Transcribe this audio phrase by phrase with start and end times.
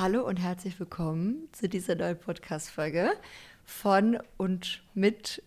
[0.00, 3.10] Hallo und herzlich willkommen zu dieser neuen Podcast-Folge
[3.66, 5.42] von und mit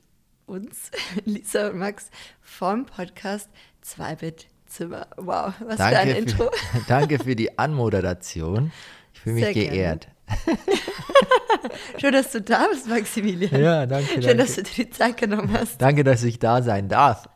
[0.46, 0.92] uns,
[1.26, 3.50] Lisa und Max, vom Podcast
[3.84, 5.08] 2-Bit Zimmer.
[5.18, 6.52] Wow, was danke für ein Intro.
[6.52, 8.71] Für, danke für die Anmoderation.
[9.16, 10.08] Ich fühle mich Sehr geehrt.
[11.97, 13.59] Schön, dass du da bist, Maximilian.
[13.59, 14.05] Ja, danke.
[14.05, 14.38] Schön, danke.
[14.38, 15.81] dass du dir die Zeit genommen hast.
[15.81, 17.27] Danke, dass ich da sein darf.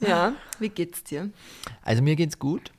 [0.00, 1.28] ja, wie geht's dir?
[1.82, 2.72] Also mir geht's gut.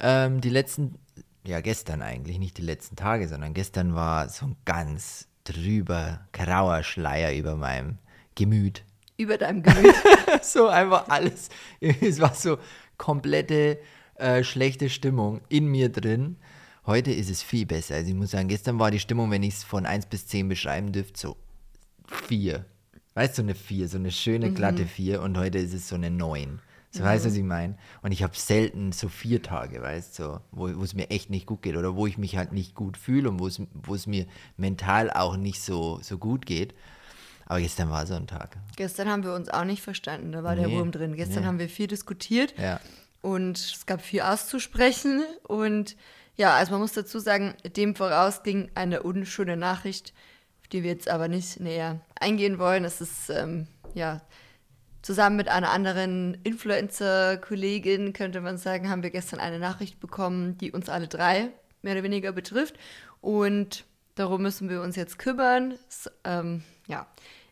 [0.00, 0.98] Ähm, die letzten,
[1.44, 6.82] ja gestern eigentlich, nicht die letzten Tage, sondern gestern war so ein ganz drüber grauer
[6.82, 7.98] Schleier über meinem
[8.34, 8.84] Gemüt.
[9.16, 9.94] Über deinem Gemüt?
[10.42, 11.48] so einfach alles.
[11.80, 12.58] Es war so
[12.96, 13.78] komplette
[14.16, 16.36] äh, schlechte Stimmung in mir drin.
[16.86, 17.96] Heute ist es viel besser.
[17.96, 20.48] Also ich muss sagen, gestern war die Stimmung, wenn ich es von 1 bis 10
[20.48, 21.36] beschreiben dürfte, so
[22.28, 22.64] 4.
[23.14, 25.94] Weißt du, so eine 4, so eine schöne, glatte 4 und heute ist es so
[25.94, 26.60] eine 9.
[26.90, 27.06] So mhm.
[27.06, 27.76] weißt du, was ich meine?
[28.02, 31.46] Und ich habe selten so vier Tage, weißt du, so, wo es mir echt nicht
[31.46, 34.26] gut geht oder wo ich mich halt nicht gut fühle und wo es mir
[34.56, 36.74] mental auch nicht so, so gut geht.
[37.46, 38.56] Aber gestern war so ein Tag.
[38.76, 41.16] Gestern haben wir uns auch nicht verstanden, da war nee, der Wurm drin.
[41.16, 41.46] Gestern nee.
[41.46, 42.80] haben wir viel diskutiert ja.
[43.22, 45.24] und es gab viel auszusprechen.
[45.42, 45.96] Und
[46.36, 50.12] ja, also man muss dazu sagen, dem voraus ging eine unschöne Nachricht,
[50.62, 52.84] auf die wir jetzt aber nicht näher eingehen wollen.
[52.84, 54.20] Es ist, ähm, ja,
[55.02, 60.72] Zusammen mit einer anderen Influencer-Kollegin, könnte man sagen, haben wir gestern eine Nachricht bekommen, die
[60.72, 61.48] uns alle drei
[61.82, 62.74] mehr oder weniger betrifft.
[63.20, 63.84] Und
[64.14, 65.74] darum müssen wir uns jetzt kümmern.
[65.88, 67.06] Ist, ähm, ja,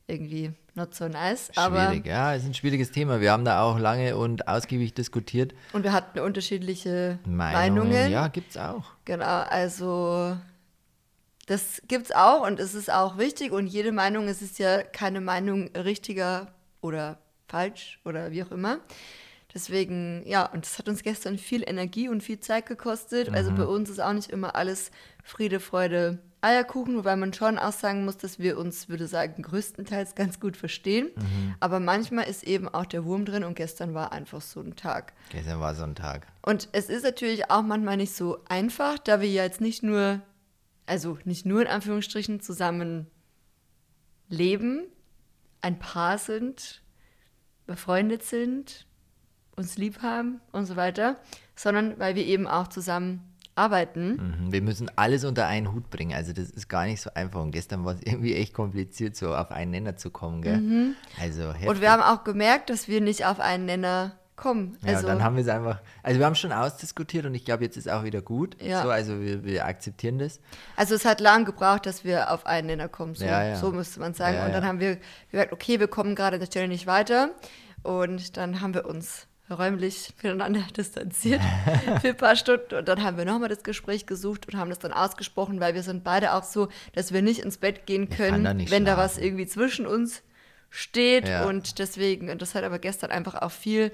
[0.06, 1.50] irgendwie not so nice.
[1.54, 3.20] Schwierig, ja, ist ein schwieriges Thema.
[3.20, 5.54] Wir haben da auch lange und ausgiebig diskutiert.
[5.72, 7.88] Und wir hatten unterschiedliche Meinungen.
[7.90, 8.10] Meinungen.
[8.10, 8.84] Ja, gibt's auch.
[9.04, 10.36] Genau, also
[11.46, 15.20] das gibt's auch und es ist auch wichtig und jede Meinung, es ist ja keine
[15.20, 16.48] Meinung richtiger
[16.80, 18.80] oder falsch oder wie auch immer.
[19.54, 23.30] Deswegen, ja, und das hat uns gestern viel Energie und viel Zeit gekostet.
[23.30, 23.56] Also mhm.
[23.58, 24.90] Also bei uns ist auch nicht immer alles
[25.24, 30.14] Friede, Freude, Eierkuchen, wobei man schon auch sagen muss, dass wir uns, würde sagen, größtenteils
[30.14, 31.10] ganz gut verstehen.
[31.16, 31.54] Mhm.
[31.60, 35.14] Aber manchmal ist eben auch der Wurm drin und gestern war einfach so ein Tag.
[35.30, 36.26] Gestern war so ein Tag.
[36.42, 40.20] Und es ist natürlich auch manchmal nicht so einfach, da wir ja jetzt nicht nur,
[40.86, 43.06] also nicht nur in Anführungsstrichen zusammen
[44.28, 44.82] leben,
[45.62, 46.82] ein Paar sind,
[47.68, 48.86] befreundet sind,
[49.54, 51.16] uns lieb haben und so weiter,
[51.54, 53.22] sondern weil wir eben auch zusammen
[53.54, 54.16] arbeiten.
[54.16, 56.14] Mhm, wir müssen alles unter einen Hut bringen.
[56.14, 57.42] Also das ist gar nicht so einfach.
[57.42, 60.42] Und gestern war es irgendwie echt kompliziert, so auf einen Nenner zu kommen.
[60.42, 60.58] Gell?
[60.58, 60.96] Mhm.
[61.20, 61.68] Also heftig.
[61.68, 64.78] Und wir haben auch gemerkt, dass wir nicht auf einen Nenner kommen.
[64.82, 67.64] Ja, also, dann haben wir es einfach, also wir haben schon ausdiskutiert und ich glaube,
[67.64, 68.56] jetzt ist auch wieder gut.
[68.62, 68.82] Ja.
[68.82, 70.40] So, also wir, wir akzeptieren das.
[70.76, 73.56] Also es hat lang gebraucht, dass wir auf einen Nenner kommen, so, ja, ja.
[73.56, 74.38] so müsste man sagen.
[74.46, 74.98] und dann haben wir
[75.30, 77.30] gesagt, okay, wir kommen gerade an der Stelle nicht weiter.
[77.82, 81.40] Und dann haben wir uns räumlich voneinander distanziert
[82.00, 84.78] für ein paar Stunden und dann haben wir nochmal das Gespräch gesucht und haben das
[84.78, 88.44] dann ausgesprochen, weil wir sind beide auch so, dass wir nicht ins Bett gehen können,
[88.44, 88.84] wenn schlafen.
[88.84, 90.22] da was irgendwie zwischen uns
[90.70, 91.46] steht ja.
[91.46, 93.92] und deswegen, und das hat aber gestern einfach auch viel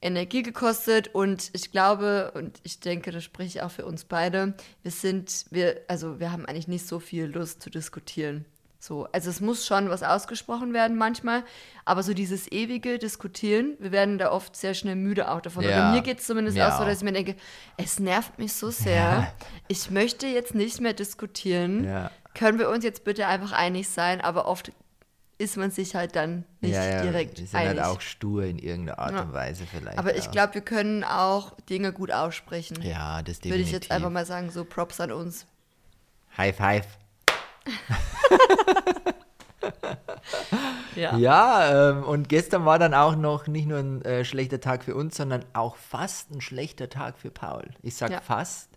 [0.00, 4.54] Energie gekostet und ich glaube und ich denke, das spreche ich auch für uns beide,
[4.82, 8.44] wir sind, wir, also wir haben eigentlich nicht so viel Lust zu diskutieren.
[8.80, 11.42] So, also es muss schon was ausgesprochen werden manchmal,
[11.84, 15.64] aber so dieses ewige Diskutieren, wir werden da oft sehr schnell müde auch davon.
[15.64, 15.70] Ja.
[15.70, 16.68] Oder mir geht es zumindest ja.
[16.68, 17.34] auch so, dass ich mir denke,
[17.76, 18.94] es nervt mich so sehr.
[18.94, 19.32] Ja.
[19.66, 22.08] Ich möchte jetzt nicht mehr diskutieren.
[22.34, 24.20] Können wir uns jetzt bitte einfach einig sein?
[24.20, 24.70] Aber oft
[25.38, 27.82] ist man sich halt dann nicht ja, ja, direkt die sind halt einig.
[27.84, 29.22] halt auch stur in irgendeiner Art ja.
[29.22, 29.96] und Weise vielleicht.
[29.96, 32.82] Aber ich glaube, wir können auch Dinge gut aussprechen.
[32.82, 33.50] Ja, das definitiv.
[33.50, 35.46] Würde ich jetzt einfach mal sagen, so Props an uns.
[36.36, 36.86] High five.
[40.96, 44.82] ja, ja ähm, und gestern war dann auch noch nicht nur ein äh, schlechter Tag
[44.82, 47.70] für uns, sondern auch fast ein schlechter Tag für Paul.
[47.82, 48.70] Ich sage fast,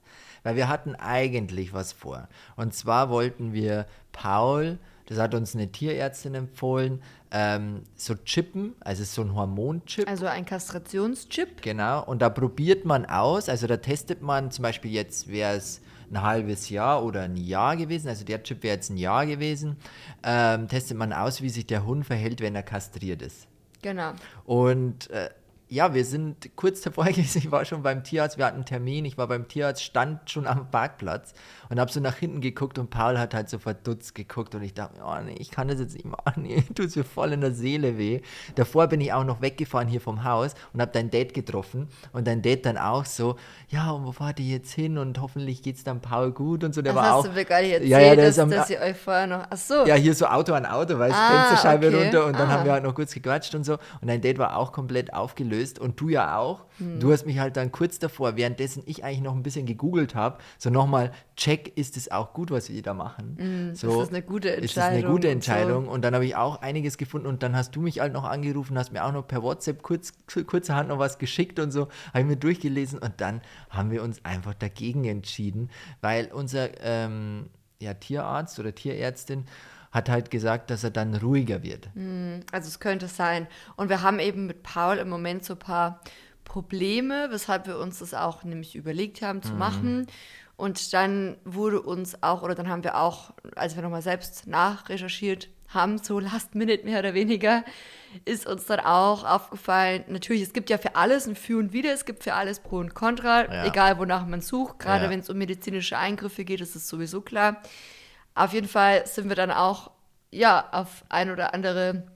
[0.43, 2.27] weil wir hatten eigentlich was vor.
[2.55, 4.77] Und zwar wollten wir Paul
[5.11, 7.01] das hat uns eine Tierärztin empfohlen,
[7.31, 10.07] ähm, so Chippen, also so ein Hormonchip.
[10.07, 11.61] Also ein Kastrationschip.
[11.61, 15.81] Genau, und da probiert man aus, also da testet man zum Beispiel jetzt, wäre es
[16.09, 19.75] ein halbes Jahr oder ein Jahr gewesen, also der Chip wäre jetzt ein Jahr gewesen,
[20.23, 23.47] ähm, testet man aus, wie sich der Hund verhält, wenn er kastriert ist.
[23.81, 24.13] Genau.
[24.45, 25.29] Und äh,
[25.71, 29.05] ja, wir sind kurz davor gewesen, ich war schon beim Tierarzt, wir hatten einen Termin,
[29.05, 31.33] ich war beim Tierarzt, stand schon am Parkplatz
[31.69, 34.73] und habe so nach hinten geguckt und Paul hat halt so verdutzt geguckt und ich
[34.73, 37.53] dachte, oh nee, ich kann das jetzt nicht machen, nee, tut mir voll in der
[37.53, 38.19] Seele weh.
[38.55, 42.27] Davor bin ich auch noch weggefahren hier vom Haus und habe dein Dad getroffen und
[42.27, 43.37] dein Dad dann auch so,
[43.69, 46.75] ja, und wo fahrt ihr jetzt hin und hoffentlich geht es dann Paul gut und
[46.75, 46.81] so.
[46.81, 48.69] Der das war hast auch, du mir gar nicht erzählt, ja, ja, dass, am, dass
[48.69, 49.85] ihr euch vorher noch, ach so.
[49.85, 52.03] Ja, hier so Auto an Auto, weißt du, ah, Fensterscheibe okay.
[52.03, 52.51] runter und dann ah.
[52.51, 55.60] haben wir halt noch kurz gequatscht und so und dein Dad war auch komplett aufgelöst
[55.61, 56.65] ausgelöst und du ja auch.
[56.77, 56.99] Hm.
[56.99, 60.39] Du hast mich halt dann kurz davor, währenddessen ich eigentlich noch ein bisschen gegoogelt habe,
[60.57, 63.35] so nochmal, check, ist es auch gut, was wir da machen?
[63.37, 64.65] Hm, so, ist das eine gute Entscheidung?
[64.65, 65.77] Ist das eine gute Entscheidung?
[65.77, 65.91] Und, so.
[65.91, 68.77] und dann habe ich auch einiges gefunden und dann hast du mich halt noch angerufen,
[68.77, 70.13] hast mir auch noch per WhatsApp kurz,
[70.47, 74.23] kurzerhand noch was geschickt und so, habe ich mir durchgelesen und dann haben wir uns
[74.25, 75.69] einfach dagegen entschieden,
[76.01, 77.49] weil unser ähm,
[77.79, 79.45] ja, Tierarzt oder Tierärztin
[79.91, 81.89] hat halt gesagt, dass er dann ruhiger wird.
[81.93, 83.47] Hm, also es könnte sein.
[83.75, 86.01] Und wir haben eben mit Paul im Moment so ein paar
[86.45, 89.59] Probleme, weshalb wir uns das auch nämlich überlegt haben zu mhm.
[89.59, 90.07] machen.
[90.55, 95.49] Und dann wurde uns auch, oder dann haben wir auch, als wir nochmal selbst nachrecherchiert
[95.69, 97.63] haben, so last minute mehr oder weniger,
[98.25, 101.93] ist uns dann auch aufgefallen, natürlich, es gibt ja für alles ein Für und Wider,
[101.93, 103.65] es gibt für alles Pro und Contra, ja.
[103.65, 105.09] egal wonach man sucht, gerade ja.
[105.09, 107.61] wenn es um medizinische Eingriffe geht, ist es sowieso klar.
[108.35, 109.91] Auf jeden Fall sind wir dann auch,
[110.31, 112.07] ja, auf ein oder andere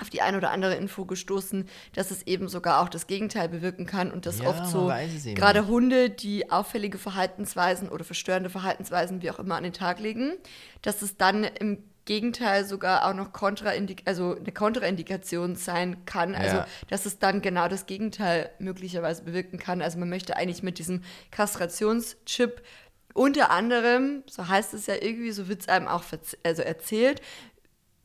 [0.00, 3.84] auf die ein oder andere Info gestoßen, dass es eben sogar auch das Gegenteil bewirken
[3.84, 4.92] kann und dass ja, oft so
[5.34, 10.34] gerade Hunde, die auffällige Verhaltensweisen oder verstörende Verhaltensweisen wie auch immer an den Tag legen,
[10.82, 16.34] dass es dann im Gegenteil sogar auch noch Kontraindik also eine Kontraindikation sein kann.
[16.34, 16.66] Also, ja.
[16.88, 19.82] dass es dann genau das Gegenteil möglicherweise bewirken kann.
[19.82, 22.62] Also, man möchte eigentlich mit diesem Kastrationschip
[23.14, 26.04] unter anderem, so heißt es ja irgendwie, so wird es einem auch
[26.42, 27.20] also erzählt,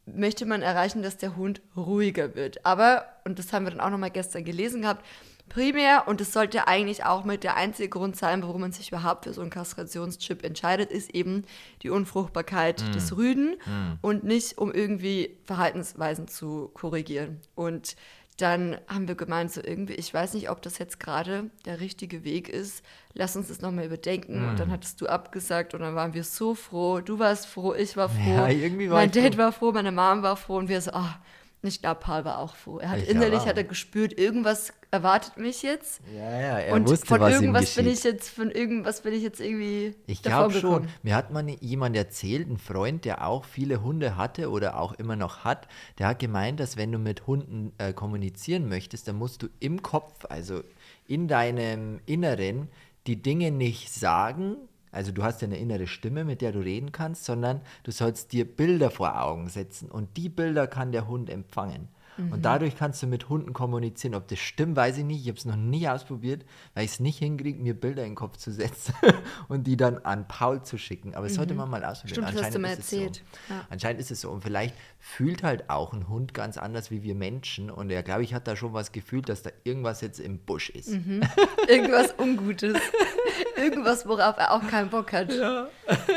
[0.05, 2.65] möchte man erreichen, dass der Hund ruhiger wird.
[2.65, 5.05] Aber, und das haben wir dann auch nochmal gestern gelesen gehabt,
[5.49, 9.25] primär, und das sollte eigentlich auch mit der einzige Grund sein, warum man sich überhaupt
[9.25, 11.43] für so einen Kastrationschip entscheidet, ist eben
[11.83, 12.91] die Unfruchtbarkeit mm.
[12.91, 13.99] des Rüden mm.
[14.01, 17.39] und nicht, um irgendwie Verhaltensweisen zu korrigieren.
[17.55, 17.95] Und
[18.37, 22.23] dann haben wir gemeint, so irgendwie, ich weiß nicht, ob das jetzt gerade der richtige
[22.23, 22.83] Weg ist.
[23.13, 24.45] Lass uns das nochmal überdenken.
[24.45, 24.49] Mm.
[24.49, 27.01] Und dann hattest du abgesagt und dann waren wir so froh.
[27.01, 28.29] Du warst froh, ich war froh.
[28.29, 29.41] Ja, irgendwie war mein Dad froh.
[29.41, 32.39] war froh, meine Mom war froh und wir so, ah, oh, ich glaube, Paul war
[32.39, 32.79] auch froh.
[32.79, 36.01] Er hat ich innerlich hat er gespürt, irgendwas erwartet mich jetzt.
[36.15, 39.13] Ja, ja, er und wusste, von was irgendwas ihm bin ich jetzt, von irgendwas bin
[39.13, 39.95] ich jetzt irgendwie.
[40.05, 40.87] Ich glaube schon.
[41.01, 45.15] Mir hat mal jemand erzählt, ein Freund, der auch viele Hunde hatte oder auch immer
[45.15, 45.67] noch hat,
[45.97, 49.81] der hat gemeint, dass wenn du mit Hunden äh, kommunizieren möchtest, dann musst du im
[49.81, 50.61] Kopf, also
[51.07, 52.69] in deinem Inneren,
[53.07, 54.57] die Dinge nicht sagen,
[54.91, 58.31] also du hast ja eine innere Stimme, mit der du reden kannst, sondern du sollst
[58.31, 61.89] dir Bilder vor Augen setzen und die Bilder kann der Hund empfangen.
[62.17, 62.33] Mhm.
[62.33, 64.15] Und dadurch kannst du mit Hunden kommunizieren.
[64.15, 65.21] Ob das stimmt, weiß ich nicht.
[65.21, 68.15] Ich habe es noch nie ausprobiert, weil ich es nicht hinkriege, mir Bilder in den
[68.15, 68.93] Kopf zu setzen
[69.47, 71.15] und die dann an Paul zu schicken.
[71.15, 71.37] Aber das mhm.
[71.37, 72.27] sollte man mal ausprobieren.
[72.27, 73.23] Stimmt, hast du mir erzählt.
[73.47, 73.53] So.
[73.53, 73.67] Ja.
[73.69, 74.29] Anscheinend ist es so.
[74.29, 77.69] Und vielleicht fühlt halt auch ein Hund ganz anders wie wir Menschen.
[77.69, 80.69] Und er, glaube ich, hat da schon was gefühlt, dass da irgendwas jetzt im Busch
[80.69, 80.89] ist.
[80.89, 81.21] Mhm.
[81.67, 82.77] Irgendwas Ungutes.
[83.55, 85.31] irgendwas, worauf er auch keinen Bock hat.
[85.31, 85.67] Ja.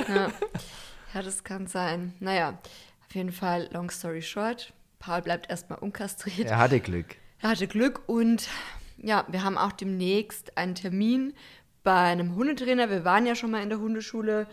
[0.08, 0.32] ja.
[1.14, 1.22] ja.
[1.22, 2.14] das kann sein.
[2.20, 2.58] Naja,
[3.08, 6.48] auf jeden Fall, long story short, Paul bleibt erstmal unkastriert.
[6.48, 7.16] Er hatte Glück.
[7.40, 8.48] Er hatte Glück und
[8.98, 11.34] ja, wir haben auch demnächst einen Termin
[11.82, 12.90] bei einem Hundetrainer.
[12.90, 14.46] Wir waren ja schon mal in der Hundeschule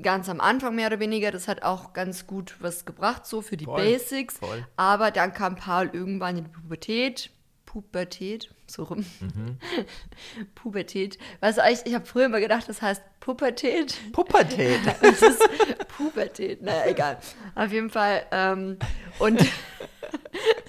[0.00, 1.30] ganz am Anfang mehr oder weniger.
[1.30, 4.38] Das hat auch ganz gut was gebracht, so für die voll, Basics.
[4.38, 4.66] Voll.
[4.76, 7.30] Aber dann kam Paul irgendwann in die Pubertät.
[7.66, 9.04] Pubertät, so rum.
[9.20, 9.58] Mhm.
[10.54, 11.18] Pubertät.
[11.40, 13.98] Weißt du, ich, ich habe früher immer gedacht, das heißt Pubertät.
[14.12, 14.80] Pubertät.
[15.02, 15.42] das ist
[15.88, 16.62] Pubertät.
[16.62, 17.18] Naja, egal.
[17.54, 18.26] Auf jeden Fall.
[18.32, 18.78] Ähm,
[19.18, 19.40] und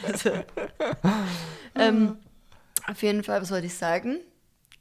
[0.07, 0.31] also,
[1.75, 2.17] ähm,
[2.87, 4.19] auf jeden Fall, was wollte ich sagen?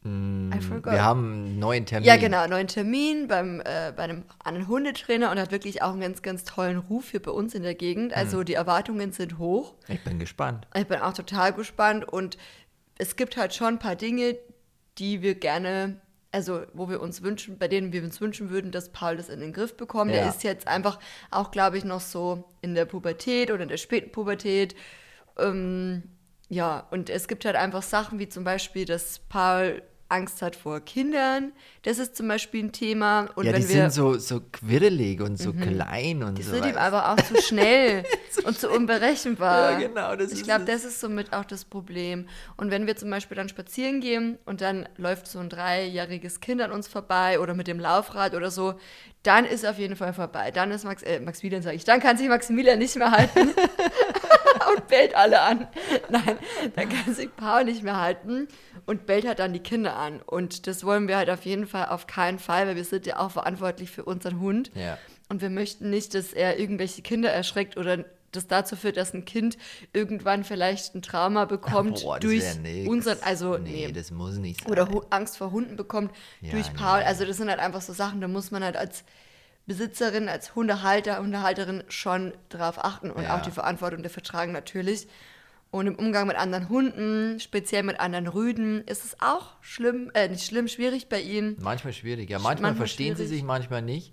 [0.03, 0.51] Mm,
[0.85, 2.07] wir haben einen neuen Termin.
[2.07, 5.93] Ja, genau, einen neuen Termin beim, äh, bei einem, einem Hundetrainer und hat wirklich auch
[5.93, 8.17] einen ganz, ganz tollen Ruf hier bei uns in der Gegend.
[8.17, 8.47] Also hm.
[8.47, 9.75] die Erwartungen sind hoch.
[9.89, 10.67] Ich bin gespannt.
[10.75, 12.39] Ich bin auch total gespannt und
[13.01, 14.37] es gibt halt schon ein paar Dinge,
[14.99, 16.01] die wir gerne,
[16.33, 19.41] also wo wir uns wünschen, bei denen wir uns wünschen würden, dass Paul das in
[19.41, 20.11] den Griff bekommt.
[20.11, 20.19] Ja.
[20.19, 23.79] Der ist jetzt einfach auch, glaube ich, noch so in der Pubertät oder in der
[23.79, 24.75] späten Pubertät.
[25.39, 26.03] Ähm,
[26.51, 30.81] ja, und es gibt halt einfach Sachen wie zum Beispiel, dass Paul Angst hat vor
[30.81, 31.53] Kindern.
[31.83, 33.29] Das ist zum Beispiel ein Thema.
[33.35, 35.61] Und ja, wenn die wir, sind so, so quirlig und so mhm.
[35.61, 36.53] klein und die so.
[36.53, 39.73] Die sind ihm aber auch zu schnell zu und zu unberechenbar.
[39.73, 40.17] Ja, genau.
[40.17, 42.27] Das ich glaube, das ist somit auch das Problem.
[42.57, 46.61] Und wenn wir zum Beispiel dann spazieren gehen und dann läuft so ein dreijähriges Kind
[46.61, 48.75] an uns vorbei oder mit dem Laufrad oder so,
[49.23, 50.51] dann ist auf jeden Fall vorbei.
[50.51, 53.51] Dann ist Max, äh, Maximilian, sage ich, dann kann sich Maximilian nicht mehr halten
[54.75, 55.69] und bellt alle an.
[56.09, 56.39] Nein,
[56.77, 58.49] dann kann sich Paul nicht mehr halten
[58.87, 60.21] und bellt halt dann die Kinder an.
[60.21, 63.19] Und das wollen wir halt auf jeden Fall auf keinen Fall, weil wir sind ja
[63.19, 64.71] auch verantwortlich für unseren Hund.
[64.75, 64.99] Ja.
[65.29, 69.25] Und wir möchten nicht, dass er irgendwelche Kinder erschreckt oder das dazu führt, dass ein
[69.25, 69.59] Kind
[69.93, 72.45] irgendwann vielleicht ein Trauma bekommt Boah, durch
[72.87, 74.71] unseren, also nee, nee, das muss nicht sein.
[74.71, 77.01] Oder Angst vor Hunden bekommt ja, durch Paul.
[77.01, 77.07] Nee.
[77.07, 79.05] Also das sind halt einfach so Sachen, da muss man halt als
[79.71, 83.37] Besitzerin, als Hundehalter, Hundehalterin schon drauf achten und ja.
[83.37, 85.07] auch die Verantwortung dafür tragen natürlich.
[85.71, 90.27] Und im Umgang mit anderen Hunden, speziell mit anderen Rüden, ist es auch schlimm, äh,
[90.27, 91.57] nicht schlimm, schwierig bei ihnen.
[91.61, 92.39] Manchmal schwierig, ja.
[92.39, 93.29] Manchmal, manchmal verstehen schwierig.
[93.29, 94.13] sie sich, manchmal nicht.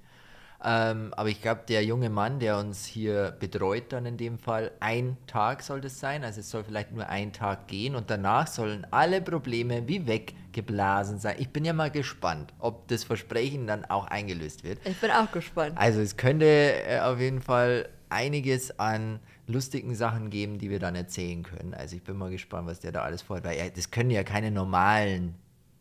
[0.64, 4.72] Ähm, aber ich glaube, der junge Mann, der uns hier betreut, dann in dem Fall,
[4.80, 6.24] ein Tag soll das sein.
[6.24, 11.20] Also es soll vielleicht nur ein Tag gehen und danach sollen alle Probleme wie weggeblasen
[11.20, 11.36] sein.
[11.40, 14.80] Ich bin ja mal gespannt, ob das Versprechen dann auch eingelöst wird.
[14.86, 15.78] Ich bin auch gespannt.
[15.78, 20.96] Also es könnte äh, auf jeden Fall einiges an lustigen Sachen geben, die wir dann
[20.96, 21.74] erzählen können.
[21.74, 24.52] Also ich bin mal gespannt, was der da alles vorhat, weil das können ja keine
[24.52, 25.36] normalen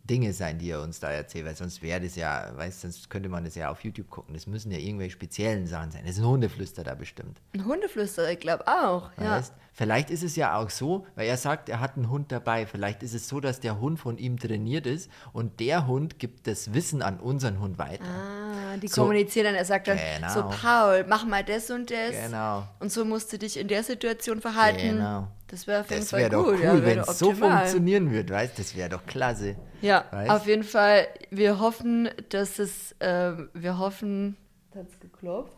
[0.07, 3.29] Dinge sein, die er uns da erzählt, weil sonst wäre das ja, weißt sonst könnte
[3.29, 4.35] man das ja auf YouTube gucken.
[4.35, 6.03] Das müssen ja irgendwelche speziellen Sachen sein.
[6.05, 7.41] Das ist ein Hundeflüster da bestimmt.
[7.55, 9.53] Ein Hundeflüster, ich glaube auch, weißt?
[9.53, 9.61] ja.
[9.73, 12.65] Vielleicht ist es ja auch so, weil er sagt, er hat einen Hund dabei.
[12.65, 16.47] Vielleicht ist es so, dass der Hund von ihm trainiert ist und der Hund gibt
[16.47, 18.03] das Wissen an unseren Hund weiter.
[18.03, 19.55] Ah, die so, kommunizieren dann.
[19.55, 20.33] Er sagt dann genau.
[20.33, 22.13] so, Paul, mach mal das und das.
[22.13, 22.65] Genau.
[22.81, 24.97] Und so musst du dich in der Situation verhalten.
[24.97, 25.29] Genau.
[25.49, 28.75] Das wäre auf jeden Fall doch cool, ja, wenn es so funktionieren würde, weißt Das
[28.77, 29.57] wäre doch klasse.
[29.81, 30.31] Ja, weißt?
[30.31, 31.07] auf jeden Fall.
[31.31, 34.37] Wir hoffen, dass es, ähm, wir hoffen,
[34.75, 35.57] hat es geklopft.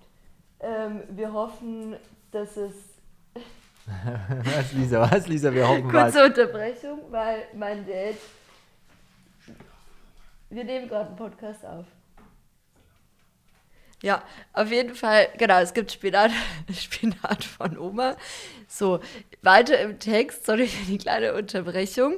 [0.61, 1.97] Ähm, wir hoffen,
[2.33, 2.75] dass es
[4.45, 5.55] was, Lisa, was, Lisa?
[5.55, 6.29] Wir hoffen Kurze was.
[6.29, 8.17] Unterbrechung, weil mein Dad.
[10.51, 11.87] Wir nehmen gerade einen Podcast auf.
[14.03, 16.31] Ja, auf jeden Fall, genau, es gibt Spinat,
[16.73, 18.17] Spinat von Oma.
[18.69, 19.01] So,
[19.43, 22.17] weiter im Text, sorry für die kleine Unterbrechung.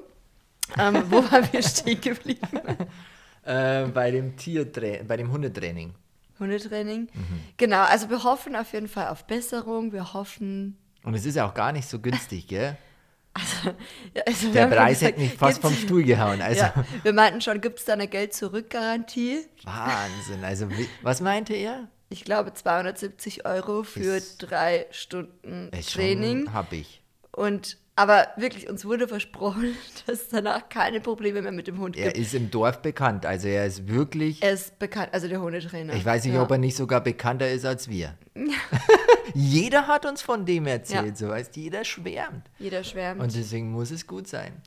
[0.78, 2.60] Ähm, wo waren wir stehen geblieben?
[3.44, 5.94] äh, bei dem Tiertraining, bei dem Hundetraining.
[6.38, 7.08] Hundetraining.
[7.12, 7.40] Mhm.
[7.56, 9.92] Genau, also wir hoffen auf jeden Fall auf Besserung.
[9.92, 12.76] Wir hoffen, und es ist ja auch gar nicht so günstig, gell?
[13.32, 13.76] Also,
[14.26, 16.42] also der Preis gesagt, hätte mich fast vom Stuhl gehauen.
[16.42, 16.62] Also.
[16.62, 19.46] Ja, wir meinten schon, gibt es da eine Geld-Zurück-Garantie?
[19.64, 20.44] Wahnsinn.
[20.44, 21.88] Also, wie, was meinte er?
[22.08, 26.52] Ich glaube 270 Euro für ist, drei Stunden Training.
[26.52, 27.02] Habe ich.
[27.30, 32.06] Und aber wirklich, uns wurde versprochen, dass danach keine Probleme mehr mit dem Hund gibt.
[32.06, 34.42] Er ist im Dorf bekannt, also er ist wirklich.
[34.42, 35.92] Er ist bekannt, also der Hundetrainer.
[35.92, 36.42] Ich weiß nicht, ja.
[36.42, 38.16] ob er nicht sogar bekannter ist als wir.
[38.34, 38.42] Ja.
[39.34, 42.50] jeder hat uns von dem erzählt, so heißt jeder schwärmt.
[42.58, 43.20] Jeder schwärmt.
[43.20, 44.62] Und deswegen muss es gut sein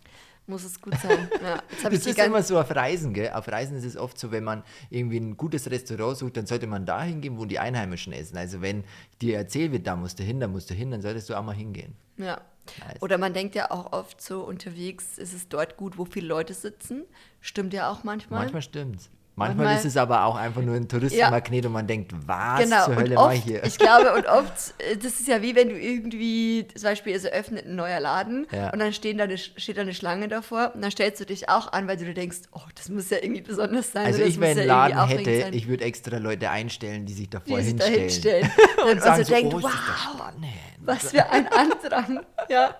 [0.47, 1.29] muss es gut sein.
[1.41, 3.31] Ja, das ist immer so auf Reisen, gell?
[3.31, 6.67] Auf Reisen ist es oft so, wenn man irgendwie ein gutes Restaurant sucht, dann sollte
[6.67, 8.37] man da hingehen, wo die Einheimischen essen.
[8.37, 8.83] Also wenn
[9.21, 11.43] dir erzählt wird, da musst du hin, da musst du hin, dann solltest du auch
[11.43, 11.95] mal hingehen.
[12.17, 12.41] Ja.
[12.79, 13.01] Nice.
[13.01, 16.53] Oder man denkt ja auch oft so unterwegs, ist es dort gut, wo viele Leute
[16.53, 17.03] sitzen.
[17.41, 18.39] Stimmt ja auch manchmal.
[18.39, 19.09] Manchmal stimmt's.
[19.35, 21.67] Manchmal, Manchmal, ist es aber auch einfach nur ein Touristenmagnet ja.
[21.67, 22.85] und man denkt, was genau.
[22.85, 23.63] zur Hölle mache ich hier?
[23.63, 27.23] Ich glaube, und oft, äh, das ist ja wie wenn du irgendwie, zum Beispiel, es
[27.23, 28.69] eröffnet ein neuer Laden ja.
[28.69, 31.49] und dann stehen da eine, steht da eine Schlange davor und dann stellst du dich
[31.49, 34.05] auch an, weil du dir denkst, oh, das muss ja irgendwie besonders sein.
[34.05, 35.53] Also ich, wenn einen ja Laden hätte, sein.
[35.53, 37.93] ich würde extra Leute einstellen, die sich davor die hinstellen.
[37.95, 38.51] Da hinstellen.
[38.83, 40.33] und, und also so, denkt, oh, wow,
[40.81, 42.23] was für ein Andrang.
[42.49, 42.75] ja.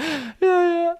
[0.40, 0.96] ja, ja.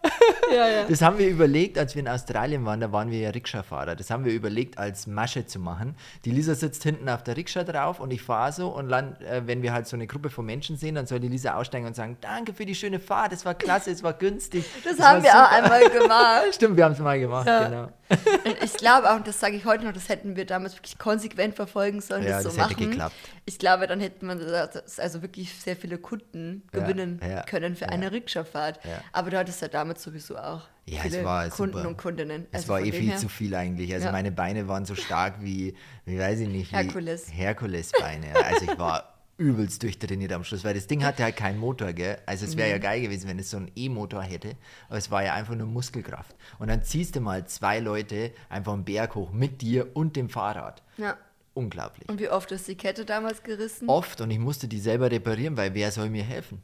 [0.53, 0.85] ja, ja.
[0.89, 3.97] Das haben wir überlegt, als wir in Australien waren, da waren wir ja Rikscha-Fahrer.
[3.97, 5.95] Das haben wir überlegt, als Masche zu machen.
[6.25, 9.47] Die Lisa sitzt hinten auf der Rikscha drauf und ich fahre so und land, äh,
[9.47, 11.95] wenn wir halt so eine Gruppe von Menschen sehen, dann soll die Lisa aussteigen und
[11.95, 14.65] sagen, danke für die schöne Fahrt, es war klasse, es war günstig.
[14.85, 15.45] Das, das haben wir super.
[15.45, 16.45] auch einmal gemacht.
[16.55, 17.69] Stimmt, wir haben es mal gemacht, ja.
[17.69, 17.89] genau.
[18.11, 20.99] Und ich glaube auch, und das sage ich heute noch, das hätten wir damals wirklich
[20.99, 22.91] konsequent verfolgen sollen, ja, das, das so hätte machen.
[22.91, 23.15] geklappt.
[23.47, 28.13] Ich glaube, dann hätte man also wirklich sehr viele Kunden gewinnen ja, können für eine
[28.13, 28.81] Rikscha-Fahrt.
[29.13, 31.89] Aber du hattest ja damals sowieso auch ja, viele war Kunden super.
[31.89, 32.47] und Kundinnen.
[32.51, 33.17] Es also war eh viel her.
[33.17, 33.93] zu viel eigentlich.
[33.95, 34.13] Also ja.
[34.13, 37.27] meine Beine waren so stark wie, wie weiß ich nicht, wie Herkules.
[37.33, 38.27] Herkulesbeine.
[38.45, 39.10] Also ich war
[39.41, 42.19] übelst durchtrainiert am Schluss, weil das Ding hatte halt keinen Motor, gell?
[42.27, 42.73] Also es wäre mhm.
[42.73, 44.55] ja geil gewesen, wenn es so einen E-Motor hätte,
[44.89, 46.37] aber es war ja einfach nur Muskelkraft.
[46.59, 50.29] Und dann ziehst du mal zwei Leute einfach einen Berg hoch mit dir und dem
[50.29, 50.83] Fahrrad.
[50.99, 51.17] Ja.
[51.55, 52.09] Unglaublich.
[52.09, 53.89] Und wie oft ist die Kette damals gerissen?
[53.89, 56.63] Oft und ich musste die selber reparieren, weil wer soll mir helfen?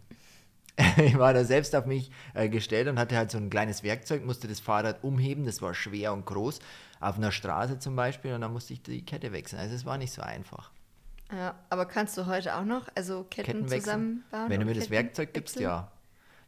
[0.99, 4.25] ich war da selbst auf mich äh, gestellt und hatte halt so ein kleines Werkzeug,
[4.25, 6.61] musste das Fahrrad umheben, das war schwer und groß,
[7.01, 9.59] auf einer Straße zum Beispiel, und dann musste ich die Kette wechseln.
[9.59, 10.71] Also es war nicht so einfach.
[11.33, 14.49] Ja, aber kannst du heute auch noch, also Ketten, Ketten zusammenbauen?
[14.51, 15.91] Wenn du mir das Werkzeug gibst, ja.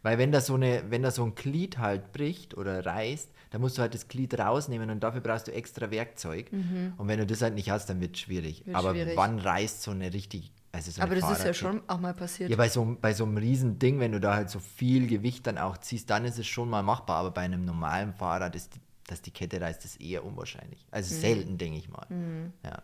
[0.03, 3.61] Weil wenn da so eine, wenn da so ein Glied halt bricht oder reißt, dann
[3.61, 6.53] musst du halt das Glied rausnehmen und dafür brauchst du extra Werkzeug.
[6.53, 6.93] Mhm.
[6.97, 8.65] Und wenn du das halt nicht hast, dann wird es schwierig.
[8.67, 9.17] Wird aber schwierig.
[9.17, 12.51] wann reißt so eine richtig also so aber das ist ja schon auch mal passiert.
[12.51, 15.47] Ja, bei so, bei so einem riesen Ding, wenn du da halt so viel Gewicht
[15.47, 17.17] dann auch ziehst, dann ist es schon mal machbar.
[17.17, 20.87] Aber bei einem normalen Fahrrad ist die, dass die Kette reißt, ist eher unwahrscheinlich.
[20.91, 21.21] Also mhm.
[21.21, 22.07] selten, denke ich mal.
[22.11, 22.53] Mhm.
[22.65, 22.83] Ja.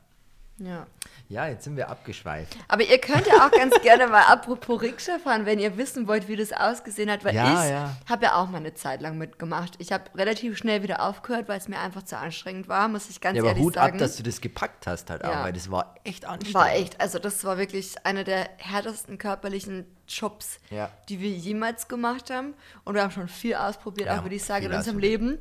[0.58, 0.86] Ja.
[1.28, 2.56] Ja, jetzt sind wir abgeschweift.
[2.68, 6.28] Aber ihr könnt ja auch ganz gerne mal apropos Rikscha fahren, wenn ihr wissen wollt,
[6.28, 7.96] wie das ausgesehen hat, weil ja, ich ja.
[8.08, 9.74] habe ja auch mal eine Zeit lang mitgemacht.
[9.78, 13.20] Ich habe relativ schnell wieder aufgehört, weil es mir einfach zu anstrengend war, muss ich
[13.20, 13.94] ganz ja, ehrlich Hut sagen.
[13.94, 16.54] ab, dass du das gepackt hast halt auch, weil das war echt anstrengend.
[16.54, 20.60] War echt, also das war wirklich eine der härtesten körperlichen Jobs,
[21.08, 22.54] die wir jemals gemacht haben.
[22.84, 24.98] Und wir haben schon viel ausprobiert, auch würde ich sagen, in unserem.
[24.98, 25.38] Leben.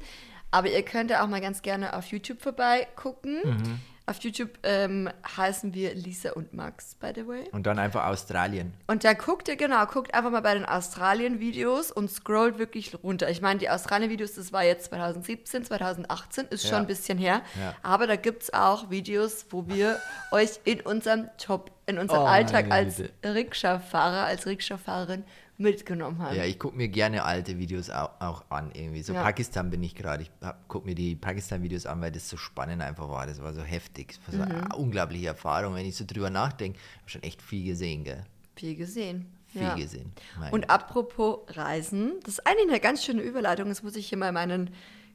[0.50, 3.41] Aber ihr könnt ja auch mal ganz gerne auf YouTube vorbeigucken.
[3.43, 3.79] Mhm.
[4.05, 7.48] Auf YouTube ähm, heißen wir Lisa und Max, by the way.
[7.53, 8.74] Und dann einfach Australien.
[8.88, 13.29] Und da guckt ihr, genau, guckt einfach mal bei den Australien-Videos und scrollt wirklich runter.
[13.29, 16.77] Ich meine, die Australien-Videos, das war jetzt 2017, 2018, ist schon Ja.
[16.79, 17.41] ein bisschen her.
[17.57, 17.75] Ja.
[17.81, 19.98] Aber da gibt es auch Videos, wo wir
[20.31, 23.01] euch in unserem Job, in unserem Oh, Alltag als.
[23.24, 25.24] Rikscha-Fahrer, als Rikscha-Fahrerin
[25.63, 26.36] mitgenommen haben.
[26.36, 29.01] Ja, ich gucke mir gerne alte Videos auch, auch an irgendwie.
[29.01, 29.24] So Ja.
[29.24, 30.22] Pakistan bin ich gerade.
[30.24, 30.32] Ich
[30.67, 33.25] gucke mir die Pakistan-Videos an, weil das so spannend einfach war.
[33.25, 34.20] Das war so heftig.
[34.27, 34.62] Das war so Mhm.
[34.65, 35.74] eine unglaubliche Erfahrung.
[35.74, 38.24] Wenn ich so drüber nachdenke, habe schon echt viel gesehen, gell?
[38.55, 39.25] Viel gesehen.
[39.48, 39.75] Viel ja.
[39.75, 40.12] gesehen.
[40.39, 43.70] Mein Und apropos Reisen, das ist eigentlich eine ganz schöne Überleitung.
[43.70, 44.70] Das muss ich hier mal meinen,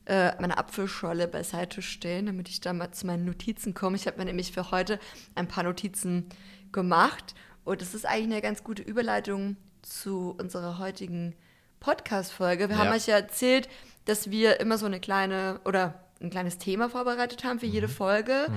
[0.07, 3.97] äh, meine Apfelschorle beiseite stellen, damit ich da mal zu meinen Notizen komme.
[3.97, 4.99] Ich habe mir nämlich für heute
[5.35, 6.27] ein paar Notizen
[6.73, 7.35] gemacht.
[7.65, 9.57] Und das ist eigentlich eine ganz gute Überleitung
[9.89, 11.35] zu unserer heutigen
[11.81, 12.69] Podcast-Folge.
[12.69, 12.85] Wir Ja.
[12.85, 13.69] haben euch ja erzählt,
[14.05, 17.73] dass wir immer so eine kleine oder ein kleines Thema vorbereitet haben für Mhm.
[17.73, 18.49] jede Folge,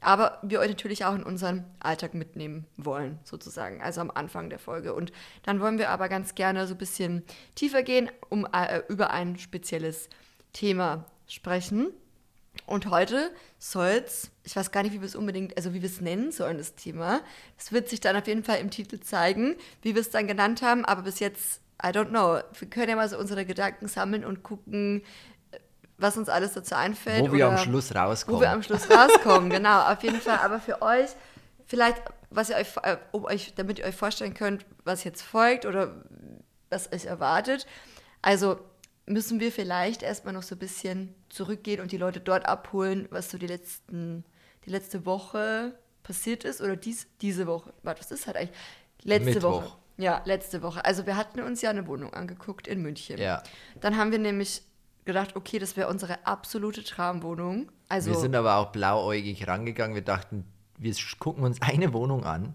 [0.00, 4.58] aber wir euch natürlich auch in unseren Alltag mitnehmen wollen, sozusagen, also am Anfang der
[4.58, 4.94] Folge.
[4.94, 7.22] Und dann wollen wir aber ganz gerne so ein bisschen
[7.54, 10.08] tiefer gehen, um äh, über ein spezielles
[10.54, 11.88] Thema sprechen.
[12.66, 16.00] Und heute soll's, ich weiß gar nicht, wie wir es unbedingt, also wie wir es
[16.00, 17.20] nennen sollen, das Thema.
[17.58, 20.62] Es wird sich dann auf jeden Fall im Titel zeigen, wie wir es dann genannt
[20.62, 22.40] haben, aber bis jetzt, I don't know.
[22.58, 25.02] Wir können ja mal so unsere Gedanken sammeln und gucken,
[25.98, 27.20] was uns alles dazu einfällt.
[27.20, 28.38] Wo wir am Schluss rauskommen.
[28.38, 30.38] Wo wir am Schluss rauskommen, genau, auf jeden Fall.
[30.38, 31.10] Aber für euch,
[31.66, 35.66] vielleicht, was ihr euch, äh, um euch, damit ihr euch vorstellen könnt, was jetzt folgt
[35.66, 36.02] oder
[36.70, 37.66] was euch erwartet.
[38.22, 38.58] Also
[39.10, 43.30] müssen wir vielleicht erstmal noch so ein bisschen zurückgehen und die Leute dort abholen, was
[43.30, 44.24] so die letzten,
[44.64, 47.72] die letzte Woche passiert ist oder dies, diese Woche.
[47.82, 48.56] Warte, was ist halt eigentlich?
[49.02, 49.62] Letzte Mittwoch.
[49.64, 49.76] Woche.
[49.98, 50.84] Ja, letzte Woche.
[50.84, 53.18] Also wir hatten uns ja eine Wohnung angeguckt in München.
[53.18, 53.42] Ja.
[53.80, 54.62] Dann haben wir nämlich
[55.04, 57.70] gedacht, okay, das wäre unsere absolute Traumwohnung.
[57.88, 59.94] Also wir sind aber auch blauäugig rangegangen.
[59.94, 60.44] Wir dachten,
[60.78, 62.54] wir gucken uns eine Wohnung an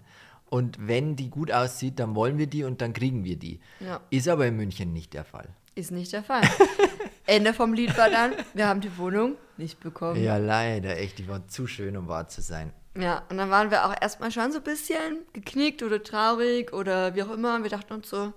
[0.50, 3.60] und wenn die gut aussieht, dann wollen wir die und dann kriegen wir die.
[3.80, 4.02] Ja.
[4.10, 5.50] Ist aber in München nicht der Fall.
[5.76, 6.42] Ist nicht der Fall.
[7.28, 10.22] Ende vom Lied war dann, wir haben die Wohnung nicht bekommen.
[10.24, 11.18] Ja, leider, echt.
[11.18, 12.72] Die war zu schön, um wahr zu sein.
[12.98, 17.16] Ja, und dann waren wir auch erstmal schon so ein bisschen geknickt oder traurig oder
[17.16, 17.56] wie auch immer.
[17.56, 18.32] Und wir dachten uns so,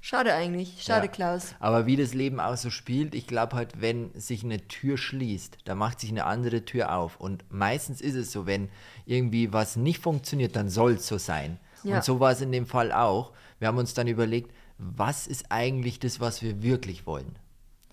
[0.00, 1.12] schade eigentlich, schade Ja.
[1.12, 1.54] Klaus.
[1.60, 5.58] Aber wie das Leben auch so spielt, ich glaube halt, wenn sich eine Tür schließt,
[5.64, 7.18] dann macht sich eine andere Tür auf.
[7.20, 8.68] Und meistens ist es so, wenn
[9.06, 11.58] irgendwie was nicht funktioniert, dann soll es so sein.
[11.84, 11.96] Ja.
[11.96, 13.32] Und so war es in dem Fall auch.
[13.60, 14.52] Wir haben uns dann überlegt,
[14.96, 17.36] was ist eigentlich das, was wir wirklich wollen?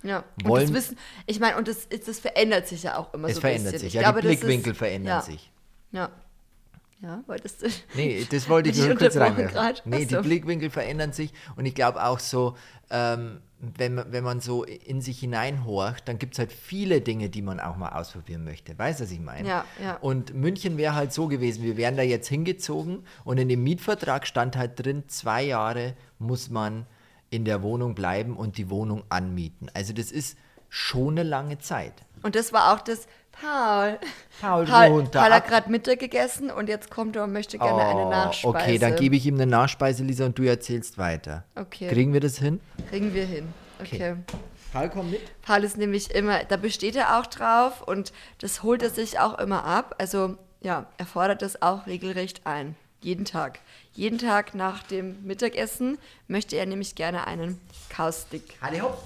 [0.01, 3.27] Ja, und Wollen- das Wissen, ich meine, und das, das verändert sich ja auch immer
[3.27, 3.79] Es so ein verändert bisschen.
[3.79, 5.51] sich, Ich ja, glaube, die das ist- Blickwinkel verändern ja, sich.
[5.91, 6.09] Ja.
[7.01, 7.67] Ja, wolltest du?
[7.95, 9.81] Nee, das wollte ich nur kurz reinwerfen.
[9.85, 10.15] Nee, die.
[10.15, 12.55] Blickwinkel verändern sich und ich glaube auch so,
[12.89, 17.29] ähm, wenn, man- wenn man so in sich hineinhorcht, dann gibt es halt viele Dinge,
[17.29, 18.77] die man auch mal ausprobieren möchte.
[18.77, 19.47] Weißt du, was ich meine?
[19.47, 19.97] Ja, ja.
[19.97, 24.25] Und München wäre halt so gewesen, wir wären da jetzt hingezogen und in dem Mietvertrag
[24.27, 26.85] stand halt drin, zwei Jahre muss man
[27.29, 29.69] in der Wohnung bleiben und die Wohnung anmieten.
[29.73, 30.37] Also das ist
[30.69, 31.93] schon eine lange Zeit.
[32.23, 33.07] Und das war auch das,
[33.41, 33.99] Paul.
[34.41, 38.05] Paul, Paul, Paul hat gerade Mittag gegessen und jetzt kommt er und möchte gerne eine
[38.05, 38.47] Oh, Nachspeise.
[38.47, 41.43] Okay, dann gebe ich ihm eine Nachspeise, Lisa, und du erzählst weiter.
[41.55, 41.87] Okay.
[41.89, 42.59] Kriegen wir das hin?
[42.89, 43.53] Kriegen wir hin.
[43.79, 44.15] Okay.
[44.73, 45.21] Paul, komm mit.
[45.41, 49.39] Paul ist nämlich immer, da besteht er auch drauf und das holt er sich auch
[49.39, 49.95] immer ab.
[49.97, 52.75] Also ja, er fordert das auch regelrecht ein.
[53.01, 53.59] Jeden Tag.
[53.93, 55.97] Jeden Tag nach dem Mittagessen
[56.27, 58.57] möchte er nämlich gerne einen Kaustik.
[58.61, 59.01] Halli hopp.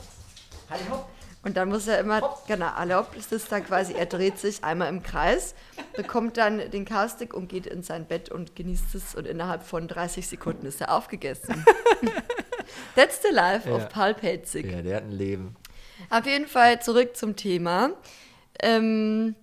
[0.69, 1.07] Halli hopp.
[1.43, 4.87] Und dann muss er immer, genau, hopp, das ist dann quasi, er dreht sich einmal
[4.87, 5.55] im Kreis,
[5.93, 9.87] bekommt dann den Kaustik und geht in sein Bett und genießt es und innerhalb von
[9.89, 11.65] 30 Sekunden ist er aufgegessen.
[12.95, 13.75] That's the life Ja.
[13.75, 14.71] of Paul Pelzig.
[14.71, 15.55] Ja, der hat ein Leben.
[16.09, 17.91] Auf jeden Fall zurück zum Thema.
[18.61, 19.35] Ähm,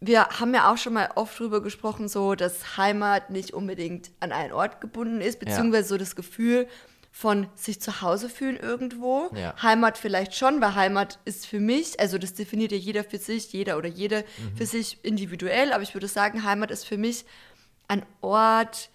[0.00, 4.32] wir haben ja auch schon mal oft drüber gesprochen, so dass Heimat nicht unbedingt an
[4.32, 6.66] einen Ort gebunden ist, beziehungsweise so das Gefühl
[7.16, 9.30] von sich zu Hause fühlen irgendwo.
[9.34, 9.54] Ja.
[9.62, 13.50] Heimat vielleicht schon, weil Heimat ist für mich, also das definiert ja jeder für sich,
[13.54, 14.22] jeder oder jede
[14.54, 17.24] für sich individuell, aber ich würde sagen, Heimat ist für mich
[17.88, 18.90] ein Ort,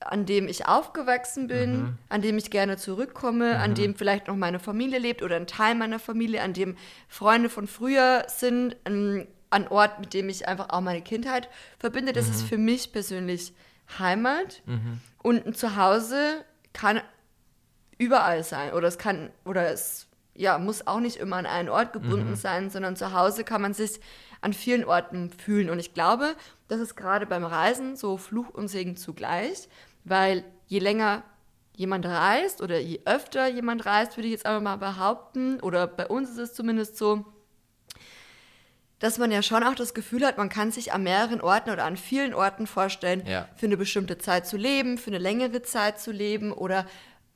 [0.00, 4.58] an dem ich aufgewachsen bin, an dem ich gerne zurückkomme, an dem vielleicht noch meine
[4.58, 9.68] Familie lebt oder ein Teil meiner Familie, an dem Freunde von früher sind, ein, ein
[9.68, 12.14] Ort, mit dem ich einfach auch meine Kindheit verbinde.
[12.14, 13.52] Das ist für mich persönlich
[13.98, 14.62] Heimat.
[15.22, 17.02] Und ein Zuhause kann
[17.98, 18.72] überall sein.
[18.72, 22.70] Oder es kann oder es ja muss auch nicht immer an einen Ort gebunden sein,
[22.70, 24.00] sondern zu Hause kann man sich
[24.40, 25.70] an vielen Orten fühlen.
[25.70, 26.36] Und ich glaube,
[26.68, 29.68] das ist gerade beim Reisen so Fluch und Segen zugleich,
[30.04, 31.22] weil je länger
[31.74, 36.06] jemand reist oder je öfter jemand reist, würde ich jetzt einfach mal behaupten, oder bei
[36.06, 37.24] uns ist es zumindest so,
[38.98, 41.84] dass man ja schon auch das Gefühl hat, man kann sich an mehreren Orten oder
[41.84, 43.46] an vielen Orten vorstellen, ja.
[43.56, 46.86] für eine bestimmte Zeit zu leben, für eine längere Zeit zu leben oder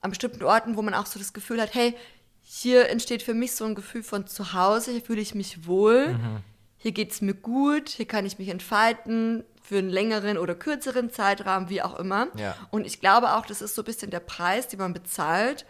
[0.01, 1.95] an bestimmten Orten, wo man auch so das Gefühl hat, hey,
[2.43, 6.15] hier entsteht für mich so ein Gefühl von zu Hause, hier fühle ich mich wohl,
[6.15, 6.39] mhm.
[6.79, 11.11] hier geht es mir gut, hier kann ich mich entfalten für einen längeren oder kürzeren
[11.11, 12.29] Zeitrahmen, wie auch immer.
[12.37, 12.57] Ja.
[12.71, 15.65] Und ich glaube auch, das ist so ein bisschen der Preis, den man bezahlt,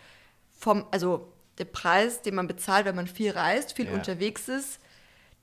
[0.53, 3.93] vom, also der Preis, den man bezahlt, wenn man viel reist, viel ja.
[3.93, 4.81] unterwegs ist,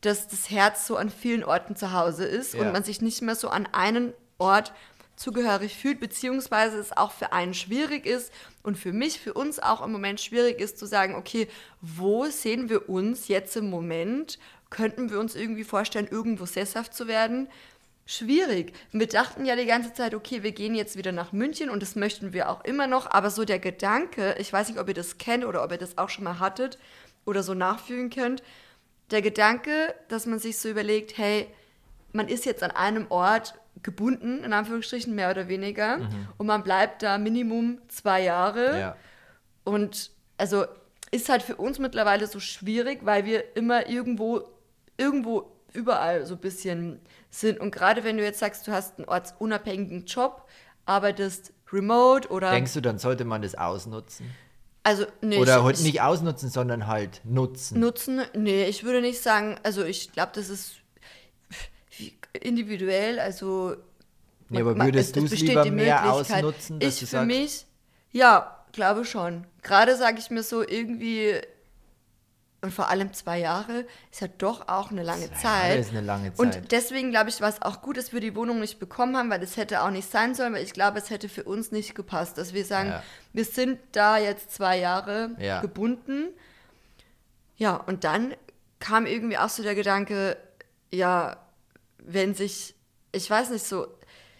[0.01, 2.61] dass das Herz so an vielen Orten zu Hause ist ja.
[2.61, 4.73] und man sich nicht mehr so an einen Ort
[5.17, 8.31] zugehörig fühlt, beziehungsweise es auch für einen schwierig ist
[8.63, 11.47] und für mich, für uns auch im Moment schwierig ist zu sagen, okay,
[11.81, 14.37] wo sehen wir uns jetzt im Moment?
[14.69, 17.49] Könnten wir uns irgendwie vorstellen, irgendwo sesshaft zu werden?
[18.05, 18.73] Schwierig.
[18.91, 21.95] Wir dachten ja die ganze Zeit, okay, wir gehen jetzt wieder nach München und das
[21.95, 25.17] möchten wir auch immer noch, aber so der Gedanke, ich weiß nicht, ob ihr das
[25.17, 26.77] kennt oder ob ihr das auch schon mal hattet
[27.25, 28.43] oder so nachfühlen könnt,
[29.09, 31.47] der Gedanke, dass man sich so überlegt, hey,
[32.13, 36.27] man ist jetzt an einem Ort gebunden, in Anführungsstrichen mehr oder weniger, mhm.
[36.37, 38.79] und man bleibt da Minimum zwei Jahre.
[38.79, 38.95] Ja.
[39.63, 40.65] Und also
[41.11, 44.41] ist halt für uns mittlerweile so schwierig, weil wir immer irgendwo,
[44.97, 47.59] irgendwo überall so ein bisschen sind.
[47.59, 50.47] Und gerade wenn du jetzt sagst, du hast einen ortsunabhängigen Job,
[50.85, 52.51] arbeitest remote oder.
[52.51, 54.29] Denkst du, dann sollte man das ausnutzen?
[54.83, 57.81] Also, nee, Oder halt nicht ausnutzen, sondern halt nutzen.
[57.81, 58.21] Nutzen?
[58.33, 60.77] Nee, ich würde nicht sagen, also ich glaube, das ist
[62.41, 63.75] individuell, also.
[64.49, 66.79] Nee, aber würdest du es lieber mehr ausnutzen?
[66.79, 67.27] Dass ich für sagst?
[67.27, 67.65] mich,
[68.11, 69.45] ja, glaube schon.
[69.61, 71.33] Gerade sage ich mir so irgendwie,
[72.61, 75.69] und vor allem zwei Jahre ist ja doch auch eine lange zwei Zeit.
[75.69, 76.39] Jahre ist eine lange Zeit.
[76.39, 79.29] Und deswegen glaube ich, war es auch gut, dass wir die Wohnung nicht bekommen haben,
[79.29, 81.93] weil das hätte auch nicht sein sollen, weil ich glaube, es hätte für uns nicht
[81.93, 83.03] gepasst, dass wir sagen, ja.
[83.33, 85.61] wir sind da jetzt zwei Jahre ja.
[85.61, 86.29] gebunden.
[87.57, 88.33] Ja, und dann
[88.79, 90.37] kam irgendwie auch so der Gedanke,
[90.91, 91.37] ja,
[92.07, 92.73] wenn sich,
[93.11, 93.87] ich weiß nicht, so,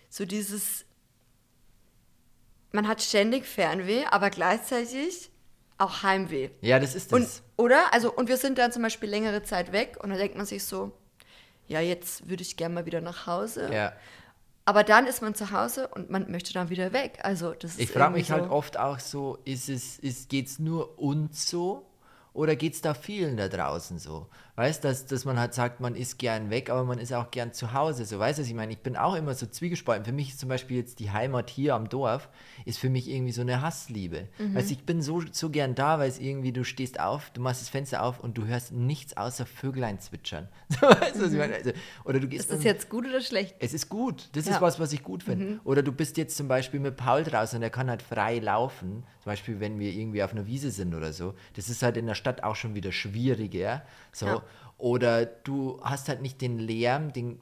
[0.10, 0.86] so dieses,
[2.72, 5.32] man hat ständig Fernweh, aber gleichzeitig
[5.78, 6.50] auch Heimweh.
[6.62, 7.20] Ja, das ist das.
[7.20, 7.94] Und, oder?
[7.94, 10.64] Also, und wir sind dann zum Beispiel längere Zeit weg und dann denkt man sich
[10.64, 10.92] so,
[11.68, 13.70] ja, jetzt würde ich gerne mal wieder nach Hause.
[13.72, 13.94] Ja.
[14.64, 17.20] Aber dann ist man zu Hause und man möchte dann wieder weg.
[17.22, 20.30] Also das ist Ich frage mich halt so halt oft auch so, ist es, ist,
[20.30, 21.86] geht es nur uns so
[22.34, 24.28] oder geht es da vielen da draußen so?
[24.58, 27.30] Weißt du, dass, dass man halt sagt, man ist gern weg, aber man ist auch
[27.30, 28.06] gern zu Hause.
[28.06, 30.04] So, weißt du, ich meine, ich bin auch immer so zwiegespalten.
[30.04, 32.28] Für mich ist zum Beispiel jetzt die Heimat hier am Dorf,
[32.66, 34.28] ist für mich irgendwie so eine Hassliebe.
[34.40, 34.56] Mhm.
[34.56, 37.62] Weißt ich bin so, so gern da, weil es irgendwie, du stehst auf, du machst
[37.62, 40.48] das Fenster auf und du hörst nichts außer Vöglein zwitschern.
[40.70, 41.54] So, weißt du, was ich meine?
[41.54, 41.72] Also,
[42.04, 43.56] oder du gehst ist das jetzt gut oder schlecht?
[43.60, 44.30] Es ist gut.
[44.34, 44.56] Das ja.
[44.56, 45.46] ist was, was ich gut finde.
[45.46, 45.60] Mhm.
[45.64, 49.04] Oder du bist jetzt zum Beispiel mit Paul draußen und der kann halt frei laufen.
[49.24, 51.36] Zum Beispiel, wenn wir irgendwie auf einer Wiese sind oder so.
[51.56, 53.84] Das ist halt in der Stadt auch schon wieder schwieriger.
[54.12, 54.26] So.
[54.26, 54.44] Ja.
[54.78, 57.40] Oder du hast halt nicht den Lärm, den,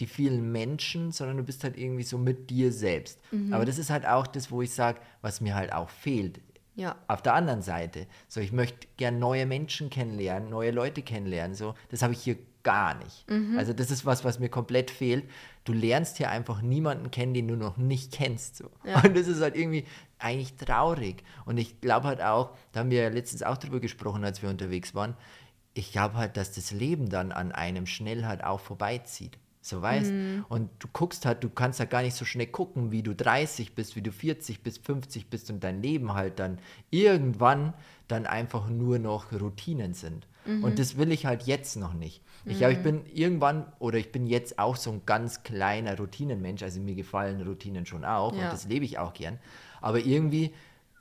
[0.00, 3.18] die vielen Menschen, sondern du bist halt irgendwie so mit dir selbst.
[3.30, 3.52] Mhm.
[3.52, 6.40] Aber das ist halt auch das, wo ich sage, was mir halt auch fehlt.
[6.76, 6.96] Ja.
[7.06, 8.06] Auf der anderen Seite.
[8.28, 11.54] So, ich möchte gern neue Menschen kennenlernen, neue Leute kennenlernen.
[11.54, 13.30] So, das habe ich hier gar nicht.
[13.30, 13.56] Mhm.
[13.58, 15.24] Also das ist was, was mir komplett fehlt.
[15.64, 18.56] Du lernst hier einfach niemanden kennen, den du noch nicht kennst.
[18.56, 18.70] So.
[18.84, 19.02] Ja.
[19.02, 19.84] Und das ist halt irgendwie
[20.18, 21.22] eigentlich traurig.
[21.44, 24.48] Und ich glaube halt auch, da haben wir ja letztens auch drüber gesprochen, als wir
[24.48, 25.14] unterwegs waren,
[25.74, 29.38] ich glaube halt, dass das Leben dann an einem schnell halt auch vorbeizieht.
[29.60, 30.44] So weißt mhm.
[30.48, 33.74] Und du guckst halt, du kannst halt gar nicht so schnell gucken, wie du 30
[33.74, 36.58] bist, wie du 40 bis 50 bist und dein Leben halt dann
[36.90, 37.72] irgendwann
[38.06, 40.26] dann einfach nur noch Routinen sind.
[40.44, 40.64] Mhm.
[40.64, 42.20] Und das will ich halt jetzt noch nicht.
[42.44, 42.82] Ich glaube, ich mhm.
[42.82, 46.62] bin irgendwann oder ich bin jetzt auch so ein ganz kleiner Routinenmensch.
[46.62, 48.44] Also mir gefallen Routinen schon auch ja.
[48.44, 49.38] und das lebe ich auch gern.
[49.80, 50.52] Aber irgendwie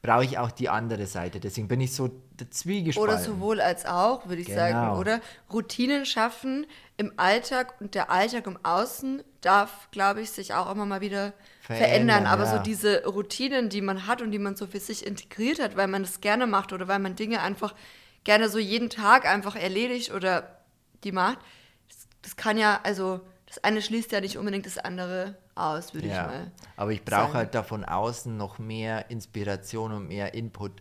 [0.04, 1.40] brauche ich auch die andere Seite.
[1.40, 2.12] Deswegen bin ich so
[2.52, 3.14] zwiegespalten.
[3.14, 4.60] Oder sowohl als auch, würde ich genau.
[4.60, 5.00] sagen.
[5.00, 10.70] Oder Routinen schaffen im Alltag und der Alltag im Außen darf, glaube ich, sich auch
[10.70, 11.88] immer mal wieder verändern.
[11.88, 12.26] verändern.
[12.28, 12.58] Aber ja.
[12.58, 15.88] so diese Routinen, die man hat und die man so für sich integriert hat, weil
[15.88, 17.74] man das gerne macht oder weil man Dinge einfach
[18.26, 20.60] gerne so jeden Tag einfach erledigt oder
[21.06, 21.40] die macht,
[21.88, 23.22] das, das kann ja, also
[23.54, 26.52] das eine schließt ja nicht unbedingt das andere aus, würde ja, ich mal.
[26.76, 30.72] Aber ich brauche halt davon außen noch mehr Inspiration und mehr Input,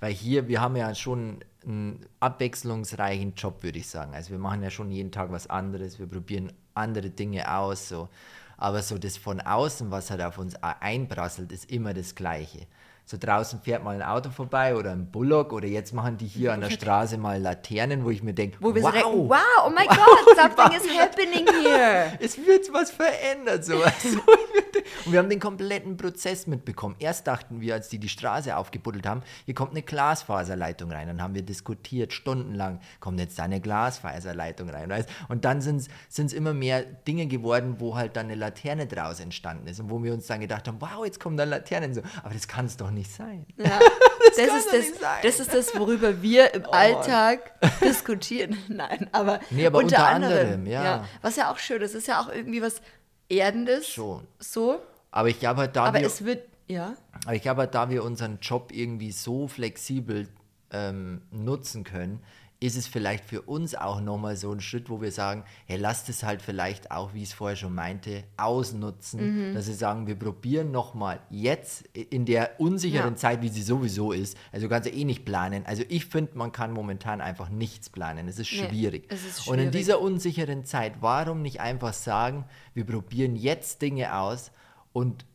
[0.00, 4.14] weil hier, wir haben ja schon einen abwechslungsreichen Job, würde ich sagen.
[4.14, 8.08] Also wir machen ja schon jeden Tag was anderes, wir probieren andere Dinge aus, so.
[8.56, 12.66] Aber so das von außen, was halt auf uns einprasselt, ist immer das Gleiche
[13.04, 16.52] so draußen fährt mal ein Auto vorbei oder ein Bullock oder jetzt machen die hier
[16.52, 19.86] an der Straße mal Laternen, wo ich mir denke, wow, so denken, wow, oh my
[19.88, 22.12] wow, God, something is happening here.
[22.20, 23.82] Es wird was verändert, so.
[23.82, 24.20] Also,
[25.04, 26.96] Und wir haben den kompletten Prozess mitbekommen.
[26.98, 31.08] Erst dachten wir, als die die Straße aufgebuddelt haben, hier kommt eine Glasfaserleitung rein.
[31.08, 34.90] Dann haben wir diskutiert, stundenlang, kommt jetzt da eine Glasfaserleitung rein.
[34.90, 35.08] Weißt?
[35.28, 39.66] Und dann sind es immer mehr Dinge geworden, wo halt dann eine Laterne draus entstanden
[39.66, 42.02] ist und wo wir uns dann gedacht haben, wow, jetzt kommen da Laternen so.
[42.22, 43.46] Aber das kann es doch nicht sein.
[43.56, 43.78] Ja.
[44.36, 48.56] das, das ist das, das ist das, worüber wir im oh Alltag diskutieren.
[48.68, 50.84] Nein, aber, nee, aber unter, unter anderem, anderem ja.
[50.84, 51.08] ja.
[51.20, 52.80] Was ja auch schön ist, ist ja auch irgendwie was
[53.28, 53.88] Erdendes.
[53.88, 54.26] Schon.
[54.38, 54.80] So.
[55.10, 56.94] Aber ich glaube halt, da aber wir, es wird, ja.
[57.24, 60.28] Aber ich glaube halt, da wir unseren Job irgendwie so flexibel
[60.70, 62.22] ähm, nutzen können,
[62.62, 66.08] ist es vielleicht für uns auch nochmal so ein Schritt, wo wir sagen, hey, lasst
[66.08, 69.54] es halt vielleicht auch, wie ich es vorher schon meinte, ausnutzen, mhm.
[69.54, 73.16] dass wir sagen, wir probieren nochmal jetzt in der unsicheren ja.
[73.16, 75.66] Zeit, wie sie sowieso ist, also kannst du eh nicht planen.
[75.66, 78.28] Also ich finde, man kann momentan einfach nichts planen.
[78.28, 79.08] Es ist schwierig.
[79.10, 79.48] Nee, es ist schwierig.
[79.48, 82.44] Und in dieser unsicheren Zeit, warum nicht einfach sagen,
[82.74, 84.52] wir probieren jetzt Dinge aus
[84.92, 85.26] und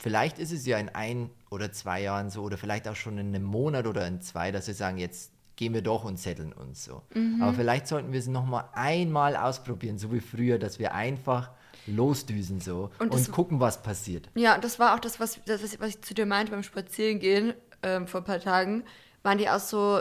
[0.00, 3.28] vielleicht ist es ja in ein oder zwei Jahren so oder vielleicht auch schon in
[3.28, 6.84] einem Monat oder in zwei, dass wir sagen, jetzt gehen wir doch und zetteln uns
[6.84, 7.02] so.
[7.14, 7.42] Mhm.
[7.42, 11.50] Aber vielleicht sollten wir es nochmal einmal ausprobieren, so wie früher, dass wir einfach
[11.88, 14.30] losdüsen so und, und gucken, was passiert.
[14.36, 18.06] Ja, das war auch das, was, das, was ich zu dir meinte beim Spazierengehen ähm,
[18.06, 18.84] vor ein paar Tagen.
[19.24, 20.00] Waren die auch so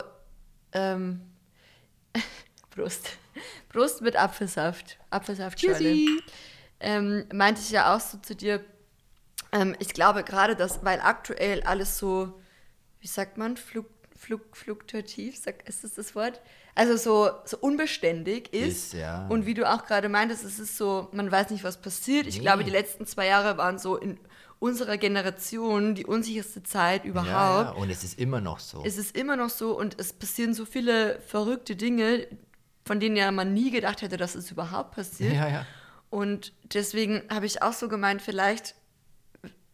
[0.73, 1.21] ähm,
[2.69, 3.17] Brust.
[3.69, 4.99] Brust mit Apfelsaft.
[5.09, 6.05] Apfelsaftschorle.
[6.79, 8.63] Ähm, meinte ich ja auch so zu dir,
[9.51, 12.39] ähm, ich glaube gerade, dass, weil aktuell alles so,
[12.99, 13.87] wie sagt man, flug,
[14.17, 16.41] fluk, fluktuativ, sag, ist das das Wort?
[16.75, 18.93] Also so, so unbeständig ist.
[18.93, 19.27] ist ja.
[19.27, 22.25] Und wie du auch gerade meintest, es ist so, man weiß nicht, was passiert.
[22.25, 22.29] Nee.
[22.29, 24.19] Ich glaube, die letzten zwei Jahre waren so in
[24.59, 27.29] unserer Generation die unsicherste Zeit überhaupt.
[27.29, 27.71] Ja, ja.
[27.71, 28.83] und es ist immer noch so.
[28.85, 32.27] Es ist immer noch so und es passieren so viele verrückte Dinge,
[32.85, 35.33] von denen ja man nie gedacht hätte, dass es überhaupt passiert.
[35.33, 35.65] Ja, ja.
[36.09, 38.75] Und deswegen habe ich auch so gemeint, vielleicht,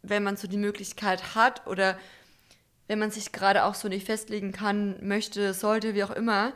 [0.01, 1.97] wenn man so die Möglichkeit hat oder
[2.87, 6.53] wenn man sich gerade auch so nicht festlegen kann, möchte, sollte, wie auch immer,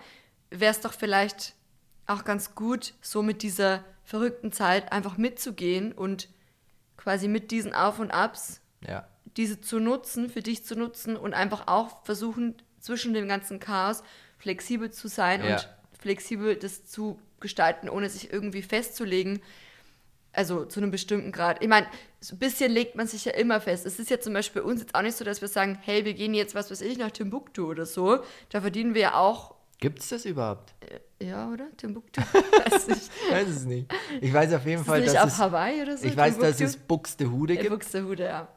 [0.49, 1.53] wäre es doch vielleicht
[2.05, 6.29] auch ganz gut, so mit dieser verrückten Zeit einfach mitzugehen und
[6.95, 9.07] quasi mit diesen Auf und Abs ja.
[9.35, 14.03] diese zu nutzen, für dich zu nutzen und einfach auch versuchen, zwischen dem ganzen Chaos
[14.37, 15.55] flexibel zu sein ja.
[15.55, 19.41] und flexibel das zu gestalten, ohne sich irgendwie festzulegen,
[20.37, 21.61] also zu einem bestimmten Grad.
[21.63, 21.87] Ich meine,
[22.19, 23.85] so ein bisschen legt man sich ja immer fest.
[23.85, 26.05] Es ist ja zum Beispiel bei uns jetzt auch nicht so, dass wir sagen, hey,
[26.05, 28.19] wir gehen jetzt, was weiß ich, nach Timbuktu oder so.
[28.49, 29.55] Da verdienen wir ja auch.
[29.79, 30.73] Gibt es das überhaupt?
[30.81, 31.65] Äh, ja, oder?
[31.77, 32.21] Timbuktu?
[32.33, 33.91] weiß ich weiß es nicht.
[34.21, 36.05] Ich weiß auf jeden ist Fall, nicht dass auf es, Hawaii oder so.
[36.05, 36.51] Ich weiß, Timbuktu?
[36.51, 37.69] dass es Buxtehude gibt.
[37.69, 38.47] Buxtehude, ja.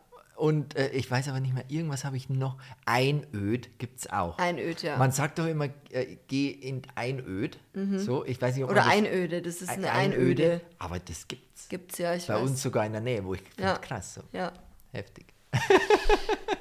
[0.41, 2.57] Und äh, ich weiß aber nicht mehr, irgendwas habe ich noch.
[2.87, 4.39] Einöd gibt es auch.
[4.39, 4.97] Einöd, ja.
[4.97, 7.59] Man sagt doch immer, äh, geh in Einöd.
[7.75, 7.99] Mhm.
[7.99, 10.45] So, ich weiß nicht, ob Oder das, Einöde, das ist eine Einöde.
[10.45, 10.61] Einöde.
[10.79, 11.69] Aber das gibt's.
[11.69, 12.49] Gibt's ja, ich Bei weiß.
[12.49, 13.77] uns sogar in der Nähe, wo ich finde, ja.
[13.77, 14.23] krass so.
[14.33, 14.51] Ja.
[14.93, 15.27] Heftig.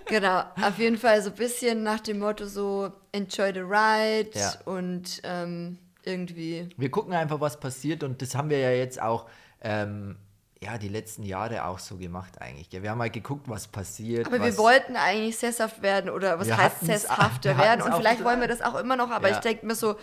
[0.08, 4.56] genau, auf jeden Fall so ein bisschen nach dem Motto so enjoy the ride ja.
[4.66, 6.68] und ähm, irgendwie.
[6.76, 9.30] Wir gucken einfach, was passiert und das haben wir ja jetzt auch
[9.62, 10.18] ähm,
[10.62, 12.68] ja, die letzten Jahre auch so gemacht eigentlich.
[12.72, 14.28] Wir haben halt geguckt, was passiert.
[14.28, 18.42] Aber was wir wollten eigentlich sesshaft werden oder was heißt sesshafter werden und vielleicht wollen
[18.42, 19.36] wir das auch immer noch, aber ja.
[19.36, 19.96] ich denke mir so.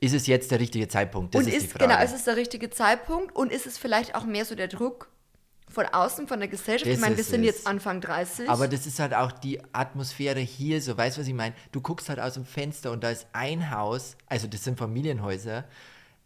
[0.00, 1.34] Ist es jetzt der richtige Zeitpunkt?
[1.34, 4.24] Das und ist, ist Genau, ist es der richtige Zeitpunkt und ist es vielleicht auch
[4.24, 5.08] mehr so der Druck
[5.68, 6.88] von außen, von der Gesellschaft?
[6.88, 7.46] Das ich meine, wir sind es.
[7.46, 8.48] jetzt Anfang 30.
[8.48, 11.54] Aber das ist halt auch die Atmosphäre hier, so weißt du, was ich meine?
[11.72, 15.64] Du guckst halt aus dem Fenster und da ist ein Haus, also das sind Familienhäuser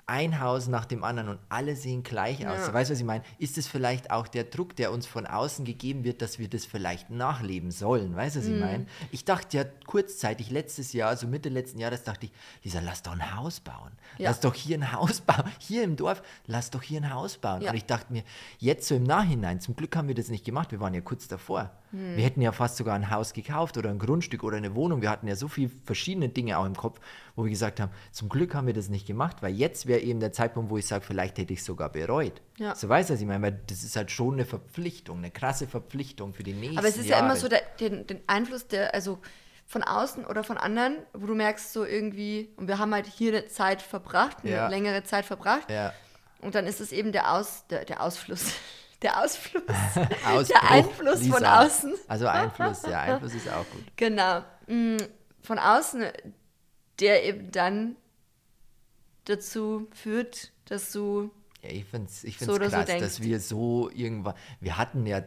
[0.08, 2.66] ein Haus nach dem anderen und alle sehen gleich aus.
[2.66, 2.72] Ja.
[2.72, 3.22] Weißt du, was ich meine?
[3.38, 6.64] Ist es vielleicht auch der Druck, der uns von außen gegeben wird, dass wir das
[6.64, 8.16] vielleicht nachleben sollen?
[8.16, 8.50] Weißt du, was mm.
[8.50, 8.66] ich mhm.
[8.66, 8.86] meine?
[9.12, 12.32] Ich dachte ja kurzzeitig, letztes Jahr, so Mitte letzten Jahres, dachte ich,
[12.64, 13.92] Lisa, lass doch ein Haus bauen.
[14.16, 14.30] Ja.
[14.30, 15.44] Lass doch hier ein Haus bauen.
[15.58, 17.60] Hier im Dorf, lass doch hier ein Haus bauen.
[17.60, 17.70] Ja.
[17.70, 18.22] Und ich dachte mir,
[18.58, 21.28] jetzt so im Nachhinein, zum Glück haben wir das nicht gemacht, wir waren ja kurz
[21.28, 21.70] davor.
[21.90, 22.16] Hm.
[22.16, 25.02] Wir hätten ja fast sogar ein Haus gekauft oder ein Grundstück oder eine Wohnung.
[25.02, 27.00] Wir hatten ja so viele verschiedene Dinge auch im Kopf,
[27.36, 30.20] wo wir gesagt haben, zum Glück haben wir das nicht gemacht, weil jetzt wäre eben
[30.20, 32.40] der Zeitpunkt, wo ich sage, vielleicht hätte ich es sogar bereut.
[32.58, 32.74] Ja.
[32.74, 35.66] So weißt du, was ich meine, weil das ist halt schon eine Verpflichtung, eine krasse
[35.66, 36.86] Verpflichtung für die nächsten Jahre.
[36.86, 37.22] Aber es ist Jahre.
[37.22, 39.18] ja immer so der, den, den Einfluss, der, also
[39.66, 43.32] von außen oder von anderen, wo du merkst so irgendwie, und wir haben halt hier
[43.32, 44.68] eine Zeit verbracht, eine ja.
[44.68, 45.70] längere Zeit verbracht.
[45.70, 45.92] Ja.
[46.40, 48.52] Und dann ist es eben der, Aus, der, der Ausfluss
[49.02, 49.62] der Ausfluss,
[50.48, 51.34] der Einfluss Lisa.
[51.34, 51.94] von außen.
[52.08, 53.84] Also Einfluss, ja, Einfluss ist auch gut.
[53.96, 54.96] Genau, mm,
[55.42, 56.04] von außen,
[57.00, 57.96] der eben dann
[59.28, 61.30] dazu führt, dass du
[61.62, 65.22] ja, ich finde es ich so krass, so dass wir so irgendwann, wir hatten ja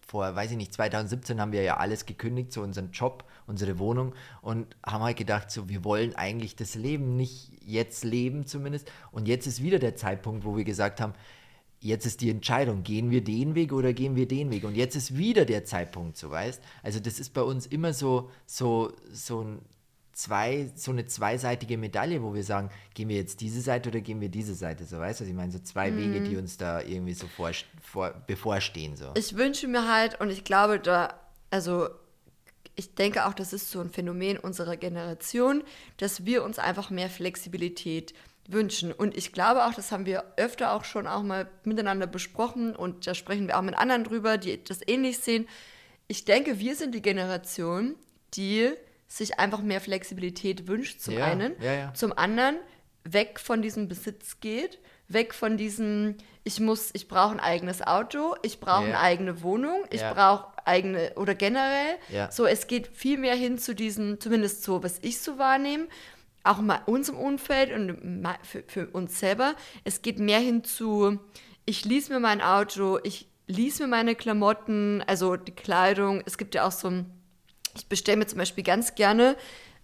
[0.00, 4.14] vor, weiß ich nicht, 2017 haben wir ja alles gekündigt, so unseren Job, unsere Wohnung
[4.42, 9.26] und haben halt gedacht, so wir wollen eigentlich das Leben nicht jetzt leben zumindest und
[9.26, 11.14] jetzt ist wieder der Zeitpunkt, wo wir gesagt haben,
[11.82, 14.64] jetzt ist die Entscheidung, gehen wir den Weg oder gehen wir den Weg?
[14.64, 16.62] Und jetzt ist wieder der Zeitpunkt, so weißt.
[16.82, 19.58] Also das ist bei uns immer so, so, so ein
[20.22, 24.20] zwei, so eine zweiseitige Medaille, wo wir sagen, gehen wir jetzt diese Seite oder gehen
[24.20, 25.98] wir diese Seite, so weißt du, ich meine, so zwei mhm.
[25.98, 27.50] Wege, die uns da irgendwie so vor,
[27.82, 28.96] vor, bevorstehen.
[28.96, 29.10] So.
[29.16, 31.14] Ich wünsche mir halt, und ich glaube, da,
[31.50, 31.88] also
[32.76, 35.64] ich denke auch, das ist so ein Phänomen unserer Generation,
[35.96, 38.14] dass wir uns einfach mehr Flexibilität
[38.48, 38.92] wünschen.
[38.92, 43.06] Und ich glaube auch, das haben wir öfter auch schon auch mal miteinander besprochen und
[43.06, 45.48] da sprechen wir auch mit anderen drüber, die das ähnlich sehen.
[46.06, 47.96] Ich denke, wir sind die Generation,
[48.34, 48.72] die
[49.16, 51.54] sich einfach mehr Flexibilität wünscht, zum ja, einen.
[51.60, 51.94] Ja, ja.
[51.94, 52.56] Zum anderen
[53.04, 58.36] weg von diesem Besitz geht, weg von diesem, ich muss, ich brauche ein eigenes Auto,
[58.42, 61.96] ich brauche eine eigene Wohnung, ich brauche eigene oder generell.
[62.30, 65.88] So, es geht viel mehr hin zu diesem, zumindest so, was ich so wahrnehme,
[66.44, 69.54] auch mal unserem Umfeld und für, für uns selber.
[69.84, 71.18] Es geht mehr hin zu,
[71.66, 76.22] ich lease mir mein Auto, ich lease mir meine Klamotten, also die Kleidung.
[76.24, 77.21] Es gibt ja auch so ein
[77.74, 79.36] ich bestelle mir zum Beispiel ganz gerne,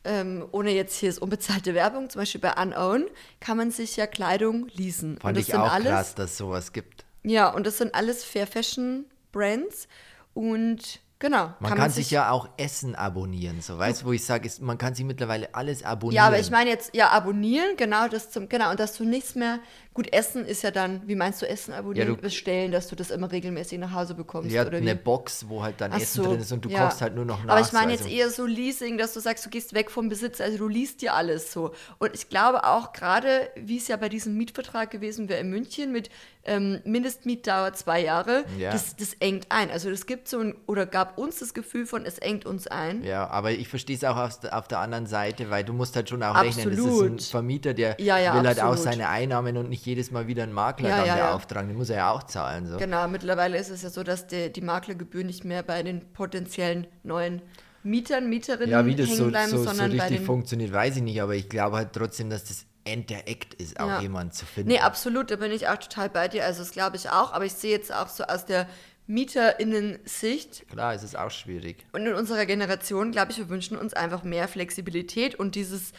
[0.05, 3.07] ähm, ohne jetzt hier ist unbezahlte Werbung, zum Beispiel bei Unown,
[3.41, 5.19] kann man sich ja Kleidung leasen.
[5.21, 7.05] Fand ich auch alles, krass, dass es sowas gibt.
[7.25, 9.89] Ja, und das sind alles Fair Fashion Brands
[10.35, 11.37] und Genau.
[11.39, 14.25] Man kann, kann man sich, sich, ja auch Essen abonnieren, so weißt du, wo ich
[14.25, 16.23] sage, man kann sich mittlerweile alles abonnieren.
[16.23, 19.35] Ja, aber ich meine jetzt, ja, abonnieren, genau, das zum, genau, und dass du nichts
[19.35, 19.59] mehr,
[19.99, 22.95] gut, Essen ist ja dann, wie meinst du Essen abonnieren, ja, du, bestellen, dass du
[22.95, 26.23] das immer regelmäßig nach Hause bekommst, ja, oder eine Box, wo halt dann Ach Essen
[26.23, 26.85] so, drin ist und du ja.
[26.85, 27.57] kochst halt nur noch nach.
[27.57, 28.15] Aber ich meine jetzt also.
[28.15, 31.15] eher so Leasing, dass du sagst, du gehst weg vom Besitz, also du liest dir
[31.15, 31.73] alles so.
[31.99, 35.91] Und ich glaube auch gerade, wie es ja bei diesem Mietvertrag gewesen wäre in München
[35.91, 36.11] mit
[36.49, 38.73] ähm, Mindestmietdauer zwei Jahre, ja.
[38.73, 39.71] das, das engt ein.
[39.71, 43.03] Also das gibt so ein, oder gab uns das Gefühl von, es engt uns ein.
[43.05, 46.09] Ja, aber ich verstehe es auch auf, auf, der anderen Seite, weil du musst halt
[46.09, 46.57] schon auch absolut.
[46.57, 50.11] rechnen, das ist ein Vermieter, der ja, will halt auch seine Einnahmen und nicht jedes
[50.11, 52.67] Mal wieder einen Makler dann beauftragen, den muss er ja auch zahlen.
[52.67, 52.77] So.
[52.77, 56.87] Genau, mittlerweile ist es ja so, dass die, die Maklergebühr nicht mehr bei den potenziellen
[57.03, 57.43] neuen
[57.83, 61.35] Mietern, Mieterinnen ja, wie das so, bleiben, so, so richtig funktioniert, weiß ich nicht, aber
[61.35, 64.01] ich glaube halt trotzdem, dass das End der Act ist, auch ja.
[64.01, 64.71] jemanden zu finden.
[64.71, 66.45] Nee, absolut, da bin ich auch total bei dir.
[66.45, 68.67] Also das glaube ich auch, aber ich sehe jetzt auch so aus der
[69.07, 70.69] MieterInnen-Sicht.
[70.69, 71.87] Klar, es ist auch schwierig.
[71.93, 75.93] Und in unserer Generation, glaube ich, wir wünschen uns einfach mehr Flexibilität und dieses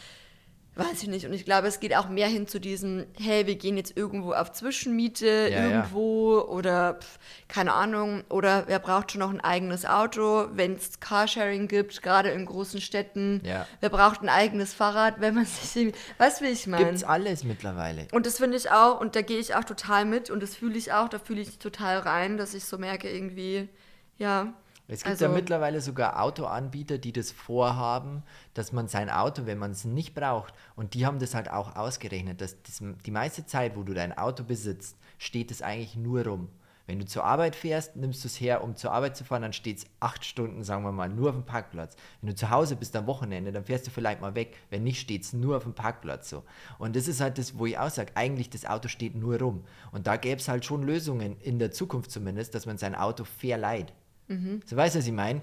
[0.76, 1.26] weiß ich nicht.
[1.26, 4.32] Und ich glaube, es geht auch mehr hin zu diesem, hey, wir gehen jetzt irgendwo
[4.32, 6.44] auf Zwischenmiete, ja, irgendwo ja.
[6.44, 8.24] oder pf, keine Ahnung.
[8.28, 12.80] Oder wer braucht schon noch ein eigenes Auto, wenn es Carsharing gibt, gerade in großen
[12.80, 13.42] Städten.
[13.44, 13.66] Ja.
[13.80, 16.86] Wer braucht ein eigenes Fahrrad, wenn man sich, weißt du, wie ich meine?
[16.86, 18.06] Gibt's alles mittlerweile.
[18.12, 20.78] Und das finde ich auch, und da gehe ich auch total mit und das fühle
[20.78, 23.68] ich auch, da fühle ich total rein, dass ich so merke irgendwie,
[24.18, 24.52] ja,
[24.90, 28.22] es gibt also, ja mittlerweile sogar Autoanbieter, die das vorhaben,
[28.54, 31.76] dass man sein Auto, wenn man es nicht braucht, und die haben das halt auch
[31.76, 36.26] ausgerechnet, dass das, die meiste Zeit, wo du dein Auto besitzt, steht es eigentlich nur
[36.26, 36.48] rum.
[36.90, 39.52] Wenn du zur Arbeit fährst, nimmst du es her, um zur Arbeit zu fahren, dann
[39.52, 41.94] steht es acht Stunden, sagen wir mal, nur auf dem Parkplatz.
[42.20, 44.56] Wenn du zu Hause bist am Wochenende, dann fährst du vielleicht mal weg.
[44.70, 46.42] Wenn nicht, steht es nur auf dem Parkplatz so.
[46.80, 49.62] Und das ist halt das, wo ich auch sage, eigentlich das Auto steht nur rum.
[49.92, 53.22] Und da gäbe es halt schon Lösungen, in der Zukunft zumindest, dass man sein Auto
[53.22, 53.92] fair leiht.
[54.30, 54.60] Mhm.
[54.64, 55.42] So weißt du, was ich meine?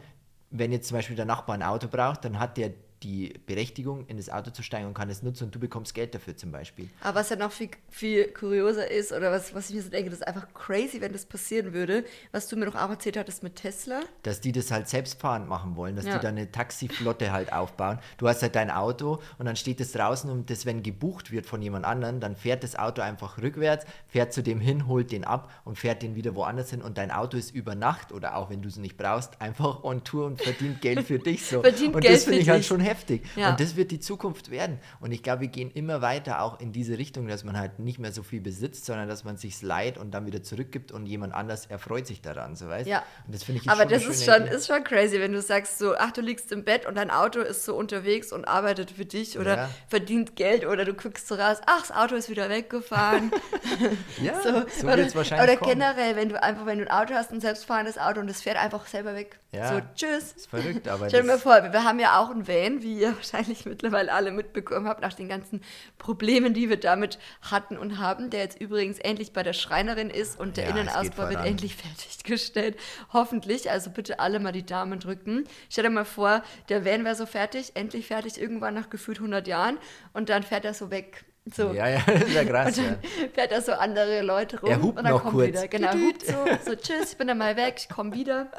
[0.50, 2.72] Wenn jetzt zum Beispiel der Nachbar ein Auto braucht, dann hat der
[3.04, 6.16] die Berechtigung, in das Auto zu steigen und kann es nutzen und du bekommst Geld
[6.16, 6.90] dafür zum Beispiel.
[7.02, 10.10] Aber was ja noch viel, viel kurioser ist, oder was, was ich mir so denke,
[10.10, 13.44] das ist einfach crazy, wenn das passieren würde, was du mir doch auch erzählt hattest
[13.44, 14.02] mit Tesla.
[14.24, 16.18] Dass die das halt selbstfahrend machen wollen, dass ja.
[16.18, 18.00] die da eine Taxiflotte halt aufbauen.
[18.18, 21.46] Du hast halt dein Auto und dann steht es draußen und das, wenn gebucht wird
[21.46, 25.24] von jemand anderem, dann fährt das Auto einfach rückwärts, fährt zu dem hin, holt den
[25.24, 28.50] ab und fährt den wieder woanders hin und dein Auto ist über Nacht oder auch
[28.50, 31.62] wenn du es nicht brauchst, einfach on Tour und verdient Geld für dich so.
[31.68, 33.24] verdient und Geld das finde ich halt schon heftig.
[33.36, 33.52] Ja.
[33.52, 34.80] Und das wird die Zukunft werden.
[35.00, 38.00] Und ich glaube, wir gehen immer weiter auch in diese Richtung, dass man halt nicht
[38.00, 41.34] mehr so viel besitzt, sondern dass man sich leiht und dann wieder zurückgibt und jemand
[41.34, 43.04] anders erfreut sich daran, so weißt Ja.
[43.26, 45.96] Und das finde ich Aber das ist schon, ist schon crazy, wenn du sagst so,
[45.98, 49.38] ach, du liegst im Bett und dein Auto ist so unterwegs und arbeitet für dich
[49.38, 49.70] oder ja.
[49.88, 53.32] verdient Geld oder du guckst so raus, ach, das Auto ist wieder weggefahren.
[54.22, 55.80] ja, so, so wird es wahrscheinlich Oder kommen.
[55.80, 58.58] generell, wenn du einfach, wenn du ein Auto hast, ein selbstfahrendes Auto und es fährt
[58.58, 59.40] einfach selber weg.
[59.52, 60.34] Ja, so, tschüss.
[60.34, 63.16] Ist verrückt, aber Stell dir mal vor, wir haben ja auch ein Van, wie ihr
[63.16, 65.62] wahrscheinlich mittlerweile alle mitbekommen habt, nach den ganzen
[65.98, 70.40] Problemen, die wir damit hatten und haben, der jetzt übrigens endlich bei der Schreinerin ist
[70.40, 72.78] und der ja, Innenausbau wird endlich fertiggestellt.
[73.14, 75.46] Hoffentlich, also bitte alle mal die Daumen drücken.
[75.70, 79.48] Stell dir mal vor, der Van wäre so fertig, endlich fertig, irgendwann nach gefühlt 100
[79.48, 79.78] Jahren
[80.14, 81.26] und dann fährt er so weg
[81.56, 81.74] so.
[81.74, 82.78] Ja, ja, das ist ja krass.
[82.78, 83.28] Und dann ja.
[83.34, 85.48] fährt da so andere Leute rum er hupt und dann noch kommt kurz.
[85.48, 85.68] wieder.
[85.68, 86.34] Genau, hupt so,
[86.66, 88.52] so, tschüss, ich bin dann mal weg, ich komme wieder.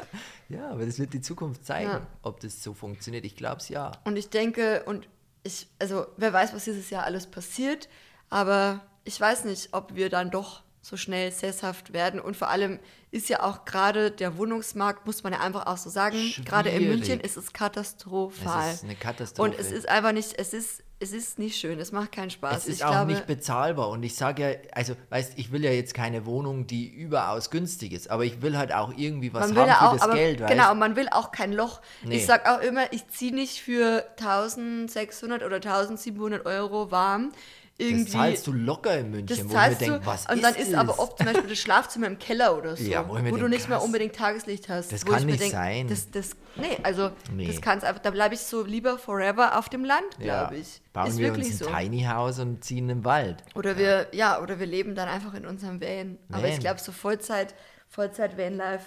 [0.48, 2.06] Ja, aber das wird die Zukunft zeigen, ja.
[2.22, 3.24] ob das so funktioniert.
[3.24, 3.92] Ich glaube es ja.
[4.04, 5.08] Und ich denke, und
[5.42, 7.88] ich, also wer weiß, was dieses Jahr alles passiert,
[8.30, 12.20] aber ich weiß nicht, ob wir dann doch so schnell sesshaft werden.
[12.20, 12.78] Und vor allem
[13.10, 16.88] ist ja auch gerade der Wohnungsmarkt, muss man ja einfach auch so sagen, gerade in
[16.88, 18.68] München ist es katastrophal.
[18.68, 19.50] Es ist eine Katastrophe.
[19.50, 22.56] Und es ist einfach nicht, es ist es ist nicht schön, es macht keinen Spaß.
[22.58, 25.64] Es ist ich auch glaube, nicht bezahlbar und ich sage ja, also weißt, ich will
[25.64, 29.44] ja jetzt keine Wohnung, die überaus günstig ist, aber ich will halt auch irgendwie was
[29.44, 30.50] haben für auch, das aber, Geld, weißt?
[30.50, 31.80] Genau, und man will auch kein Loch.
[32.02, 32.16] Nee.
[32.16, 37.30] Ich sage auch immer, ich ziehe nicht für 1600 oder 1700 Euro warm
[37.78, 38.04] irgendwie.
[38.04, 40.74] Das zahlst du locker in München, das wo ich mir denke, was Und dann ist,
[40.74, 43.68] aber oft zum Beispiel das Schlafzimmer im Keller oder so, ja, wo, wo du nicht
[43.68, 44.92] mehr unbedingt Tageslicht hast.
[44.92, 45.88] Das kann nicht denk, sein.
[45.88, 47.46] Das, das, nee, also nee.
[47.46, 50.60] das kann's einfach, da bleibe ich so lieber forever auf dem Land, glaube ja.
[50.60, 50.82] ich.
[50.92, 51.66] Bauen ist wir uns ein so.
[51.66, 53.44] Tiny House und ziehen im Wald.
[53.54, 53.78] Oder ja.
[53.78, 56.18] wir, ja, oder wir leben dann einfach in unserem Van.
[56.32, 57.54] Aber ich glaube, so Vollzeit,
[57.88, 58.86] Vollzeit Vanlife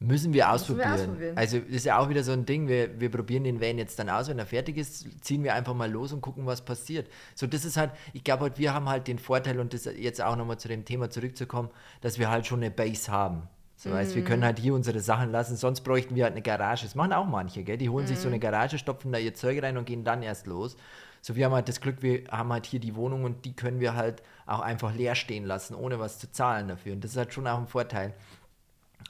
[0.00, 0.92] Müssen wir ausprobieren.
[0.92, 1.38] Müssen wir ausprobieren.
[1.38, 3.98] Also das ist ja auch wieder so ein Ding, wir, wir probieren den Van jetzt
[3.98, 7.08] dann aus, wenn er fertig ist, ziehen wir einfach mal los und gucken, was passiert.
[7.34, 10.22] So, das ist halt, ich glaube halt, wir haben halt den Vorteil, und das jetzt
[10.22, 11.70] auch nochmal zu dem Thema zurückzukommen,
[12.00, 13.48] dass wir halt schon eine Base haben.
[13.74, 13.94] So, mhm.
[13.94, 16.84] heißt, wir können halt hier unsere Sachen lassen, sonst bräuchten wir halt eine Garage.
[16.84, 17.78] Das machen auch manche, gell?
[17.78, 18.08] Die holen mhm.
[18.08, 18.40] sich so eine mhm.
[18.40, 20.76] Garage, stopfen da ihr Zeug rein und gehen dann erst los.
[21.22, 23.80] So, wir haben halt das Glück, wir haben halt hier die Wohnung und die können
[23.80, 26.92] wir halt auch einfach leer stehen lassen, ohne was zu zahlen dafür.
[26.92, 28.14] Und das ist halt schon auch ein Vorteil.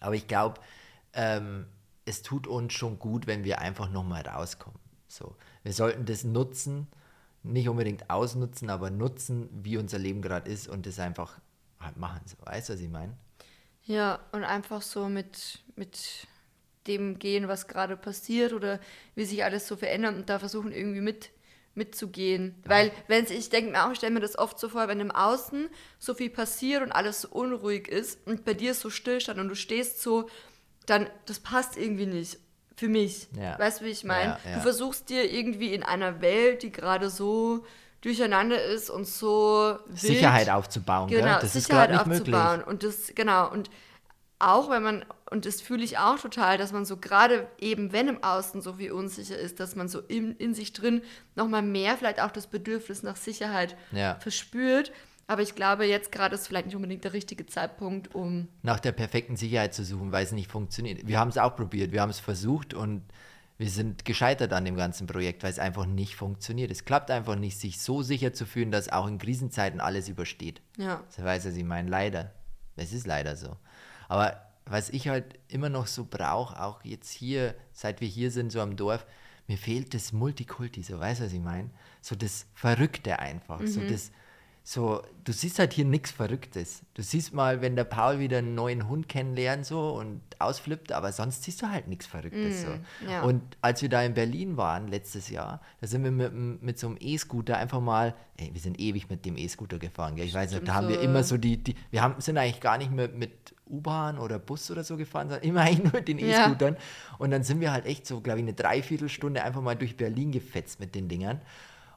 [0.00, 0.60] Aber ich glaube,
[1.18, 1.66] ähm,
[2.04, 4.78] es tut uns schon gut, wenn wir einfach nochmal rauskommen.
[5.08, 6.86] So, wir sollten das nutzen,
[7.42, 11.38] nicht unbedingt ausnutzen, aber nutzen, wie unser Leben gerade ist und das einfach
[11.80, 12.20] halt machen.
[12.24, 13.14] So, weißt du, was ich meine?
[13.84, 16.26] Ja, und einfach so mit, mit
[16.86, 18.80] dem gehen, was gerade passiert oder
[19.16, 21.30] wie sich alles so verändert und da versuchen irgendwie mit
[21.74, 22.54] mitzugehen.
[22.64, 22.70] Ja.
[22.70, 25.10] Weil, wenn ich denke mir auch, ich stelle mir das oft so vor, wenn im
[25.10, 29.48] Außen so viel passiert und alles so unruhig ist und bei dir so Stillstand und
[29.48, 30.28] du stehst so
[30.88, 32.38] dann das passt irgendwie nicht
[32.76, 33.28] für mich.
[33.36, 33.58] Ja.
[33.58, 34.38] Weißt du, wie ich meine?
[34.44, 34.56] Ja, ja.
[34.56, 37.64] Du versuchst dir irgendwie in einer Welt, die gerade so
[38.00, 41.08] durcheinander ist und so wild, Sicherheit aufzubauen.
[41.08, 41.38] Genau, gell?
[41.40, 42.58] das Sicherheit ist nicht aufzubauen.
[42.58, 42.66] Möglich.
[42.68, 43.70] Und das, genau, und
[44.38, 48.06] auch wenn man, und das fühle ich auch total, dass man so gerade eben, wenn
[48.06, 51.02] im Außen so viel unsicher ist, dass man so in, in sich drin
[51.34, 53.76] nochmal mehr vielleicht auch das Bedürfnis nach Sicherheit
[54.20, 54.92] verspürt.
[55.28, 58.48] Aber ich glaube, jetzt gerade ist vielleicht nicht unbedingt der richtige Zeitpunkt, um.
[58.62, 61.06] Nach der perfekten Sicherheit zu suchen, weil es nicht funktioniert.
[61.06, 63.02] Wir haben es auch probiert, wir haben es versucht und
[63.58, 66.70] wir sind gescheitert an dem ganzen Projekt, weil es einfach nicht funktioniert.
[66.70, 70.62] Es klappt einfach nicht, sich so sicher zu fühlen, dass auch in Krisenzeiten alles übersteht.
[70.78, 71.02] Ja.
[71.14, 72.32] Das weiß er, Sie meinen, leider.
[72.76, 73.56] Es ist leider so.
[74.08, 78.50] Aber was ich halt immer noch so brauche, auch jetzt hier, seit wir hier sind,
[78.50, 79.04] so am Dorf,
[79.46, 81.70] mir fehlt das Multikulti, so weißt du, was ich meine?
[82.00, 83.66] So das Verrückte einfach, mhm.
[83.66, 84.10] so das
[84.70, 86.82] so, du siehst halt hier nichts Verrücktes.
[86.92, 91.10] Du siehst mal, wenn der Paul wieder einen neuen Hund kennenlernt so und ausflippt, aber
[91.10, 92.64] sonst siehst du halt nichts Verrücktes.
[92.64, 93.10] Mm, so.
[93.10, 93.22] Ja.
[93.22, 96.88] Und als wir da in Berlin waren letztes Jahr, da sind wir mit, mit so
[96.88, 100.26] einem E-Scooter einfach mal, ey, wir sind ewig mit dem E-Scooter gefahren, gell?
[100.26, 102.76] ich weiß nicht, da haben wir immer so die, die wir haben, sind eigentlich gar
[102.76, 106.18] nicht mehr mit U-Bahn oder Bus oder so gefahren, sondern immer eigentlich nur mit den
[106.18, 106.74] E-Scootern.
[106.74, 107.16] Ja.
[107.16, 110.30] Und dann sind wir halt echt so, glaube ich, eine Dreiviertelstunde einfach mal durch Berlin
[110.30, 111.40] gefetzt mit den Dingern.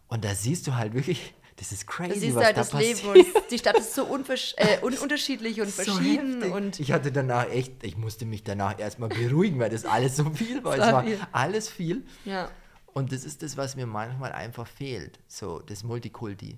[0.08, 2.70] Und da siehst du halt wirklich, das ist crazy, das ist was halt da das
[2.70, 3.04] passiert.
[3.04, 4.04] Leben und die Stadt ist so
[4.58, 6.42] äh, un unterschiedlich und verschieden.
[6.42, 10.16] So und ich hatte danach echt, ich musste mich danach erstmal beruhigen, weil das alles
[10.16, 10.72] so viel war.
[10.82, 11.20] Es war viel.
[11.32, 12.06] alles viel.
[12.26, 12.50] Ja.
[12.94, 15.20] Und das ist das, was mir manchmal einfach fehlt.
[15.28, 16.58] So das Multikulti.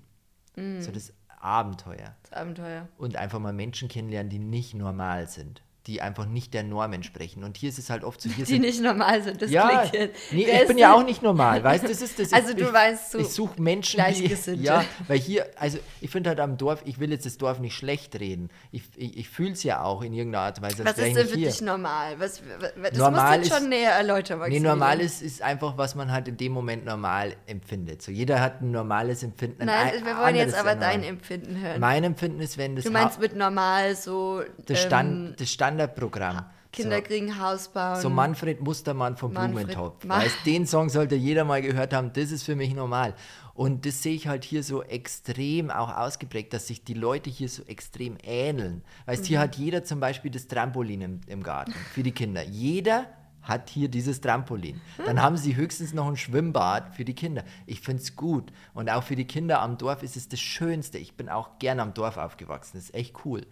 [0.56, 0.80] Mm.
[0.80, 2.16] So das Abenteuer.
[2.22, 2.88] Das Abenteuer.
[2.96, 7.44] Und einfach mal Menschen kennenlernen, die nicht normal sind die einfach nicht der Norm entsprechen.
[7.44, 9.68] Und hier ist es halt oft so, hier die sind, nicht normal sind, das ja,
[9.80, 10.32] klingt jetzt.
[10.32, 12.32] Nee, ich bin ja auch nicht normal, weißt du, das ist das.
[12.34, 13.18] Also ich, du weißt so.
[13.18, 17.10] Ich suche Menschen, die, ja, weil hier, also ich finde halt am Dorf, ich will
[17.10, 18.50] jetzt das Dorf nicht schlecht reden.
[18.72, 20.84] Ich, ich, ich fühle es ja auch in irgendeiner Art und Weise.
[20.84, 22.18] Was ist denn für dich normal?
[22.18, 22.42] Was,
[22.82, 26.28] das normal musst du schon näher erläutern, Nee, normal ist, ist einfach, was man halt
[26.28, 28.02] in dem Moment normal empfindet.
[28.02, 29.64] So, jeder hat ein normales Empfinden.
[29.66, 31.80] Nein, ein, wir wollen jetzt aber dein Empfinden hören.
[31.80, 32.84] Mein Empfinden ist, wenn das...
[32.84, 34.42] Du meinst mit normal so...
[34.66, 36.44] Das Stand, ähm, das Standardprogramm.
[36.72, 37.02] Kinder so.
[37.02, 38.00] kriegen Haus bauen.
[38.00, 40.04] So Manfred Mustermann vom Manfred, Blumentopf.
[40.04, 42.12] Ma weißt, den Song sollte jeder mal gehört haben.
[42.12, 43.14] Das ist für mich normal.
[43.54, 47.48] Und das sehe ich halt hier so extrem auch ausgeprägt, dass sich die Leute hier
[47.48, 48.82] so extrem ähneln.
[49.06, 49.26] Weißt, mhm.
[49.28, 52.42] hier hat jeder zum Beispiel das Trampolin im, im Garten für die Kinder.
[52.42, 53.06] Jeder
[53.42, 54.80] hat hier dieses Trampolin.
[55.04, 57.44] Dann haben sie höchstens noch ein Schwimmbad für die Kinder.
[57.66, 58.50] Ich finde es gut.
[58.72, 60.98] Und auch für die Kinder am Dorf ist es das Schönste.
[60.98, 62.78] Ich bin auch gern am Dorf aufgewachsen.
[62.78, 63.46] Das ist echt cool.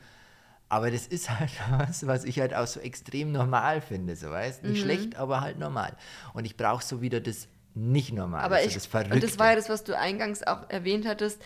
[0.73, 4.65] Aber das ist halt was, was ich halt auch so extrem normal finde, so weißt
[4.65, 4.83] Nicht mhm.
[4.83, 5.95] schlecht, aber halt normal.
[6.33, 9.15] Und ich brauche so wieder das nicht normal, aber also ich, das Verrückte.
[9.15, 11.43] Und das war ja das, was du eingangs auch erwähnt hattest.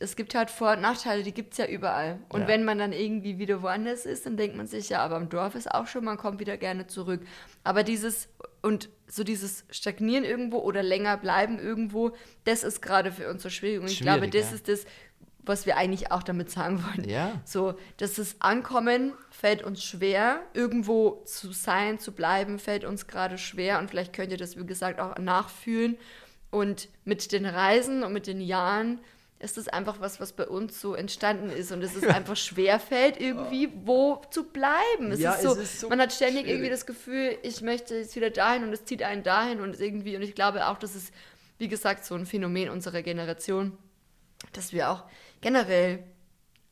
[0.00, 2.18] Es gibt halt Vor- und Nachteile, die gibt es ja überall.
[2.28, 2.48] Und ja.
[2.48, 5.54] wenn man dann irgendwie wieder woanders ist, dann denkt man sich, ja, aber im Dorf
[5.54, 7.22] ist auch schon, man kommt wieder gerne zurück.
[7.64, 8.28] Aber dieses,
[8.60, 12.14] und so dieses Stagnieren irgendwo oder länger bleiben irgendwo,
[12.44, 13.80] das ist gerade für uns so schwierig.
[13.80, 14.56] Und ich glaube, das ja.
[14.56, 14.84] ist das,
[15.46, 17.08] was wir eigentlich auch damit sagen wollen.
[17.08, 17.40] Ja.
[17.44, 23.38] So, dass das Ankommen fällt uns schwer, irgendwo zu sein, zu bleiben, fällt uns gerade
[23.38, 25.96] schwer und vielleicht könnt ihr das, wie gesagt, auch nachfühlen.
[26.50, 29.00] Und mit den Reisen und mit den Jahren
[29.38, 33.20] ist das einfach was, was bei uns so entstanden ist und es ist einfach schwerfällt,
[33.20, 35.12] irgendwie wo zu bleiben.
[35.12, 36.50] Es, ja, ist, so, es ist so man hat ständig schwierig.
[36.52, 40.16] irgendwie das Gefühl, ich möchte jetzt wieder dahin und es zieht einen dahin und irgendwie,
[40.16, 41.12] und ich glaube auch, das ist,
[41.58, 43.76] wie gesagt, so ein Phänomen unserer Generation,
[44.52, 45.04] dass wir auch
[45.40, 46.04] generell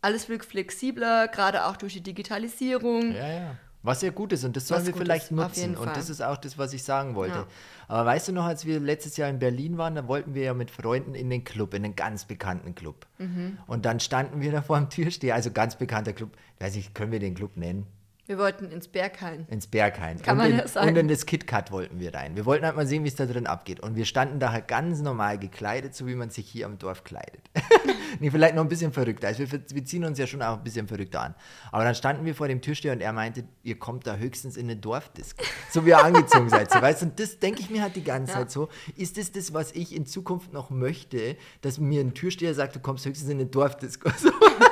[0.01, 3.15] alles wird flexibler, gerade auch durch die Digitalisierung.
[3.15, 3.57] Ja, ja.
[3.83, 5.77] Was ja gut ist und das sollen wir vielleicht ist, nutzen.
[5.77, 7.37] Und das ist auch das, was ich sagen wollte.
[7.37, 7.47] Ja.
[7.87, 10.55] Aber weißt du noch, als wir letztes Jahr in Berlin waren, da wollten wir ja
[10.55, 13.07] mit Freunden in den Club, in den ganz bekannten Club.
[13.19, 13.59] Mhm.
[13.67, 16.31] Und dann standen wir da vor dem Türsteher, also ganz bekannter Club.
[16.61, 17.87] Weiß ich, können wir den Club nennen?
[18.27, 19.47] Wir wollten ins Berghain.
[19.51, 20.23] Ins Berghain.
[20.23, 20.89] Kann und man in, ja sagen.
[20.89, 22.37] Und in das KitKat wollten wir rein.
[22.37, 23.81] Wir wollten halt mal sehen, wie es da drin abgeht.
[23.81, 27.05] Und wir standen da halt ganz normal gekleidet, so wie man sich hier am Dorf
[27.05, 27.43] kleidet.
[28.21, 29.29] nee, vielleicht noch ein bisschen verrückter.
[29.29, 31.35] Also wir, wir ziehen uns ja schon auch ein bisschen verrückter an.
[31.71, 34.71] Aber dann standen wir vor dem Türsteher und er meinte, ihr kommt da höchstens in
[34.71, 35.45] eine Dorfdisco.
[35.71, 36.71] So wie ihr angezogen seid.
[36.71, 37.03] So, weißt?
[37.03, 38.39] Und das denke ich mir halt die ganze Ja.
[38.39, 38.71] Zeit so.
[38.97, 42.81] Ist das das, was ich in Zukunft noch möchte, dass mir ein Türsteher sagt, du
[42.81, 44.11] kommst höchstens in eine Dorfdisco?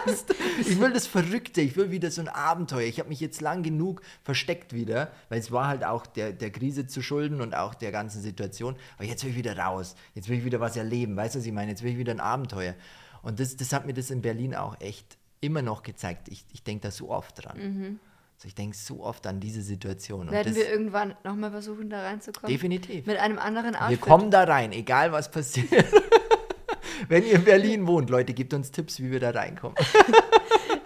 [0.05, 0.25] So,
[0.61, 2.87] ich will das Verrückte, ich will wieder so ein Abenteuer.
[2.87, 6.51] Ich habe mich jetzt lang genug versteckt wieder, weil es war halt auch der, der
[6.51, 8.76] Krise zu schulden und auch der ganzen Situation.
[8.97, 9.95] Aber jetzt will ich wieder raus.
[10.14, 11.16] Jetzt will ich wieder was erleben.
[11.16, 11.70] Weißt du, was ich meine?
[11.70, 12.74] Jetzt will ich wieder ein Abenteuer.
[13.22, 16.28] Und das, das hat mir das in Berlin auch echt immer noch gezeigt.
[16.28, 18.01] Ich, ich denke da so oft dran.
[18.36, 20.30] Also ich denke so oft an diese Situation.
[20.30, 22.51] Werden wir irgendwann nochmal versuchen, da reinzukommen?
[22.53, 23.07] definitiv.
[23.07, 24.01] Mit einem anderen Wir Outfit.
[24.01, 25.70] kommen da rein, egal was passiert.
[27.09, 29.76] Wenn ihr in Berlin wohnt, Leute, gebt uns Tipps, wie wir da reinkommen.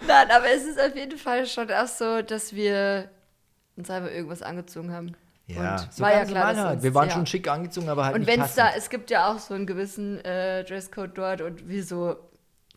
[0.07, 3.09] Nein, aber es ist auf jeden Fall schon erst so, dass wir
[3.75, 5.15] uns einfach irgendwas angezogen haben.
[5.47, 7.13] Ja, und so war ja klar, dass uns, Wir waren ja.
[7.15, 9.65] schon schick angezogen, aber halt Und wenn es da, es gibt ja auch so einen
[9.65, 12.17] gewissen äh, Dresscode dort und wieso,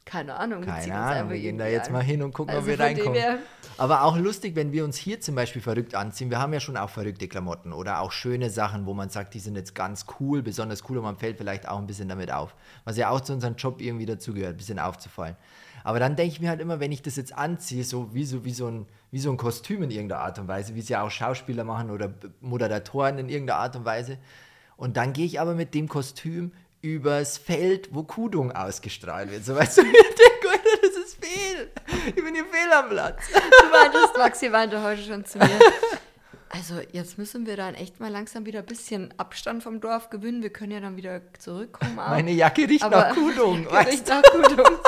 [0.04, 1.94] keine Ahnung, wir Keine uns Ahnung, wir gehen da jetzt an.
[1.94, 3.38] mal hin und gucken, Also ob wir reinkommen.
[3.76, 6.30] Aber auch lustig, wenn wir uns hier zum Beispiel verrückt anziehen.
[6.30, 9.40] Wir haben ja schon auch verrückte Klamotten oder auch schöne Sachen, wo man sagt, die
[9.40, 12.54] sind jetzt ganz cool, besonders cool und man fällt vielleicht auch ein bisschen damit auf.
[12.84, 15.36] Was ja auch zu unserem Job irgendwie dazugehört, ein bisschen aufzufallen.
[15.84, 18.44] Aber dann denke ich mir halt immer, wenn ich das jetzt anziehe, so wie so,
[18.44, 21.02] wie so, ein, wie so ein Kostüm in irgendeiner Art und Weise, wie es ja
[21.02, 24.18] auch Schauspieler machen oder Moderatoren in irgendeiner Art und Weise.
[24.76, 26.52] Und dann gehe ich aber mit dem Kostüm
[26.82, 29.44] übers Feld, wo Kudung ausgestrahlt wird.
[29.44, 31.70] So weißt du, ich denke, Alter, das ist fehl.
[32.08, 33.24] Ich bin hier fehl am Platz.
[33.32, 35.48] Du meintest, Maxi meinte heute schon zu mir.
[36.48, 40.42] Also jetzt müssen wir dann echt mal langsam wieder ein bisschen Abstand vom Dorf gewinnen.
[40.42, 41.94] Wir können ja dann wieder zurückkommen.
[41.94, 43.66] Meine Jacke riecht Aber- nach Kudung.
[43.68, 44.78] Riecht nach Kudung.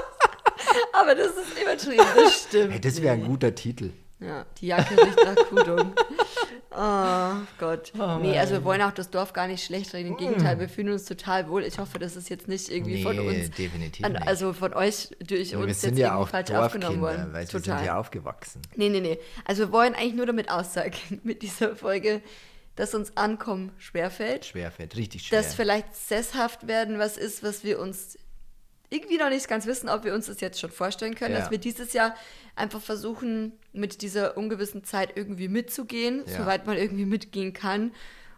[0.93, 2.73] Aber das ist übertrieben, das stimmt.
[2.73, 3.91] Hey, das wäre ein guter Titel.
[4.21, 5.93] Ja, die Jacke riecht nach Kudung.
[6.75, 7.93] Oh Gott.
[8.23, 10.13] nee, also wir wollen auch das Dorf gar nicht schlecht reden.
[10.13, 11.65] Im Gegenteil, wir fühlen uns total wohl.
[11.65, 15.11] Ich hoffe, das ist jetzt nicht irgendwie von Nee, uns, definitiv an, also von euch
[15.23, 17.29] durch wir uns sind jetzt ja irgendwie auch falsch aufgenommen worden.
[17.33, 17.85] weil wir sind Total.
[17.85, 18.63] ja aufgewachsen.
[18.75, 19.19] Nee, nee, nee.
[19.45, 20.95] Also wir wollen eigentlich nur damit aussagen,
[21.25, 22.23] mit dieser Folge,
[22.75, 24.47] dass uns Ankommen schwerfällt.
[24.47, 25.43] Schwerfällt, richtig schwer.
[25.43, 28.17] Dass vielleicht sesshaft werden was ist, was wir uns
[28.93, 31.41] irgendwie noch nicht ganz wissen, ob wir uns das jetzt schon vorstellen können, Ja.
[31.41, 32.15] dass wir dieses Jahr
[32.57, 36.39] einfach versuchen, mit dieser ungewissen Zeit irgendwie mitzugehen, Ja.
[36.39, 37.93] soweit man irgendwie mitgehen kann.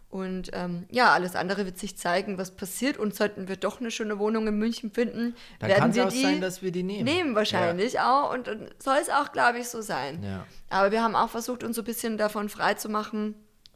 [0.09, 2.97] Und ähm, ja, alles andere wird sich zeigen, was passiert.
[2.97, 6.21] Und sollten wir doch eine schöne Wohnung in München finden, Dann werden wir auch die
[6.21, 7.03] sein, dass wir die nehmen.
[7.03, 8.33] nehmen wahrscheinlich auch.
[8.33, 10.23] Und dann soll es auch, glaube ich, so sein.
[10.23, 10.45] Ja.
[10.69, 13.35] Aber wir haben auch versucht, uns so ein bisschen davon frei zu machen,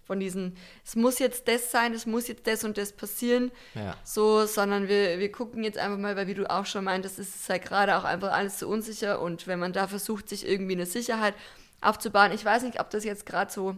[0.09, 3.51] von diesen, es muss jetzt das sein, es muss jetzt das und das passieren.
[3.75, 3.95] Ja.
[4.03, 7.35] So, sondern wir, wir gucken jetzt einfach mal, weil wie du auch schon meintest, ist
[7.35, 9.21] es halt gerade auch einfach alles zu unsicher.
[9.21, 11.35] Und wenn man da versucht, sich irgendwie eine Sicherheit
[11.79, 13.77] aufzubauen, ich weiß nicht, ob das jetzt gerade so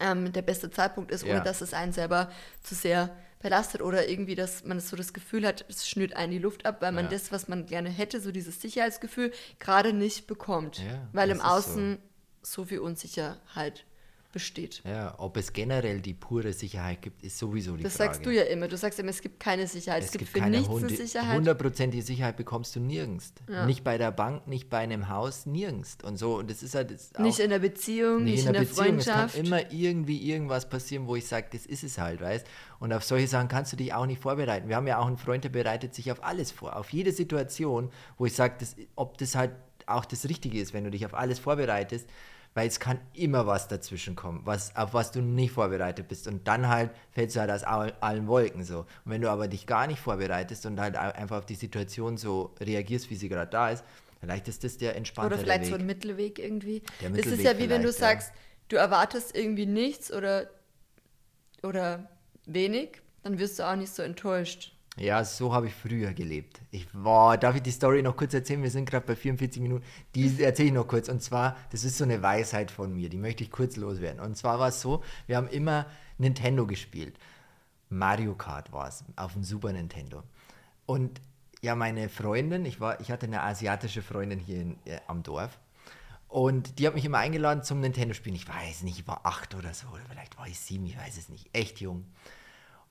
[0.00, 1.40] ähm, der beste Zeitpunkt ist, ohne Ja.
[1.40, 2.30] dass es einen selber
[2.62, 6.38] zu sehr belastet oder irgendwie, dass man so das Gefühl hat, es schnürt einen die
[6.38, 7.10] Luft ab, weil man Ja.
[7.10, 10.78] das, was man gerne hätte, so dieses Sicherheitsgefühl, gerade nicht bekommt.
[10.78, 11.48] Ja, weil im ist so.
[11.50, 11.98] Außen
[12.42, 12.64] so.
[12.64, 13.84] viel Unsicherheit
[14.36, 14.82] besteht.
[14.84, 18.10] Ja, ob es generell die pure Sicherheit gibt, ist sowieso die Das Frage.
[18.10, 18.68] sagst du ja immer.
[18.68, 20.00] Du sagst immer, es gibt keine Sicherheit.
[20.02, 21.36] Es, Es gibt, gibt für keine nichts eine Sicherheit.
[21.38, 23.32] hundertprozentige Sicherheit bekommst du nirgends.
[23.48, 23.64] Ja.
[23.64, 25.96] Nicht bei der Bank, nicht bei einem Haus, nirgends.
[26.04, 28.60] Und so, und das ist halt das auch Nicht in der Beziehung, nicht, in der,
[28.60, 28.98] Beziehung.
[28.98, 29.38] Es kann Freundschaft.
[29.38, 32.46] immer irgendwie irgendwas passieren, wo ich sage, das ist es halt, weißt
[32.78, 34.68] Und auf solche Sachen kannst du dich auch nicht vorbereiten.
[34.68, 36.76] Wir haben ja auch einen Freund, der bereitet sich auf alles vor.
[36.76, 39.52] Auf jede Situation, wo ich sage, das, ob das halt
[39.86, 42.08] auch das Richtige ist, wenn du dich auf alles vorbereitest.
[42.56, 46.26] Weil es kann immer was dazwischen kommen, was, auf was du nicht vorbereitet bist.
[46.26, 48.78] Und dann halt fällst du halt aus all- allen Wolken so.
[48.78, 52.54] Und wenn du aber dich gar nicht vorbereitest und halt einfach auf die Situation so
[52.58, 53.84] reagierst, wie sie gerade da ist,
[54.20, 55.68] vielleicht ist das der entspanntere Oder vielleicht Weg.
[55.68, 56.80] so ein Mittelweg irgendwie.
[57.02, 57.92] Der das ist Mittelweg ja wie wenn du ja.
[57.92, 58.32] sagst,
[58.68, 60.48] du erwartest irgendwie nichts oder,
[61.62, 62.08] oder
[62.46, 64.72] wenig, dann wirst du auch nicht so enttäuscht.
[64.98, 66.60] Ja, so habe ich früher gelebt.
[66.70, 68.62] Ich, boah, darf ich die Story noch kurz erzählen?
[68.62, 69.84] Wir sind gerade bei 44 Minuten.
[70.14, 71.10] Die erzähle ich noch kurz.
[71.10, 74.20] Und zwar, das ist so eine Weisheit von mir, die möchte ich kurz loswerden.
[74.20, 75.84] Und zwar war es so, wir haben immer
[76.16, 77.18] Nintendo gespielt.
[77.90, 80.22] Mario Kart war es, auf dem Super Nintendo.
[80.86, 81.20] Und
[81.60, 85.58] ja, meine Freundin, ich, war, ich hatte eine asiatische Freundin hier in, äh, am Dorf.
[86.28, 88.34] Und die hat mich immer eingeladen zum Nintendo-Spielen.
[88.34, 91.18] Ich weiß nicht, ich war acht oder so, oder vielleicht war ich sieben, ich weiß
[91.18, 91.48] es nicht.
[91.52, 92.06] Echt jung.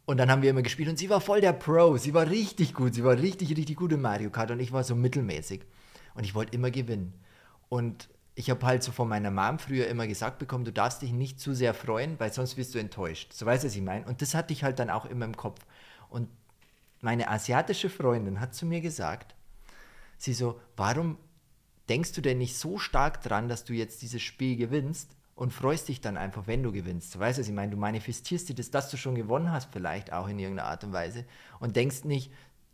[0.05, 1.97] Und dann haben wir immer gespielt und sie war voll der Pro.
[1.97, 2.93] Sie war richtig gut.
[2.93, 5.61] Sie war richtig, richtig gut in Mario Kart und ich war so mittelmäßig.
[6.13, 7.13] Und ich wollte immer gewinnen.
[7.69, 11.11] Und ich habe halt so von meiner Mom früher immer gesagt bekommen, du darfst dich
[11.11, 13.33] nicht zu sehr freuen, weil sonst wirst du enttäuscht.
[13.33, 14.05] So weißt du, was ich meine.
[14.05, 15.65] Und das hatte ich halt dann auch immer im Kopf.
[16.09, 16.29] Und
[17.01, 19.35] meine asiatische Freundin hat zu mir gesagt,
[20.17, 21.17] sie so, warum
[21.89, 25.14] denkst du denn nicht so stark dran, dass du jetzt dieses Spiel gewinnst?
[25.35, 27.13] Und freust dich dann einfach, wenn du gewinnst.
[27.13, 30.11] Du weißt, was ich meine, du manifestierst dir das, dass du schon gewonnen hast, vielleicht
[30.13, 31.25] auch in irgendeiner Art und Weise
[31.59, 32.31] und denkst nicht,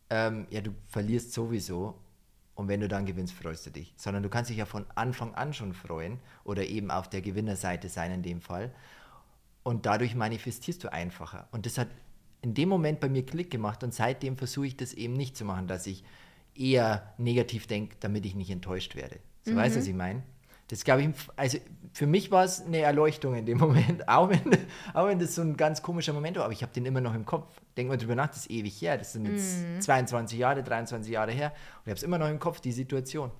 [0.10, 2.00] ähm, ja, du verlierst sowieso
[2.54, 5.34] und wenn du dann gewinnst, freust du dich, sondern du kannst dich ja von Anfang
[5.34, 8.72] an schon freuen oder eben auf der Gewinnerseite sein in dem Fall
[9.64, 11.48] und dadurch manifestierst du einfacher.
[11.52, 11.88] Und das hat
[12.42, 15.46] in dem Moment bei mir Klick gemacht und seitdem versuche ich das eben nicht zu
[15.46, 16.04] machen, dass ich
[16.56, 19.20] eher negativ denke, damit ich nicht enttäuscht werde.
[19.44, 19.58] So mhm.
[19.58, 20.24] weißt du, was ich meine?
[20.72, 21.58] Das glaube ich, also
[21.92, 24.58] für mich war es eine Erleuchtung in dem Moment, auch wenn,
[24.94, 27.14] auch wenn das so ein ganz komischer Moment war, aber ich habe den immer noch
[27.14, 27.54] im Kopf.
[27.76, 29.82] Denk mal drüber nach, das ist ewig her, das sind jetzt mm.
[29.82, 33.32] 22 Jahre, 23 Jahre her und ich habe es immer noch im Kopf, die Situation.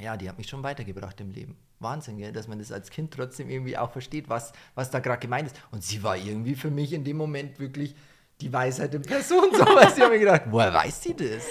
[0.00, 1.58] Ja, die hat mich schon weitergebracht im Leben.
[1.80, 2.32] Wahnsinn, gell?
[2.32, 5.56] dass man das als Kind trotzdem irgendwie auch versteht, was, was da gerade gemeint ist.
[5.70, 7.94] Und sie war irgendwie für mich in dem Moment wirklich
[8.40, 9.50] die Weisheit in Person.
[9.52, 11.44] So, was ich habe mir gedacht, woher weiß sie das?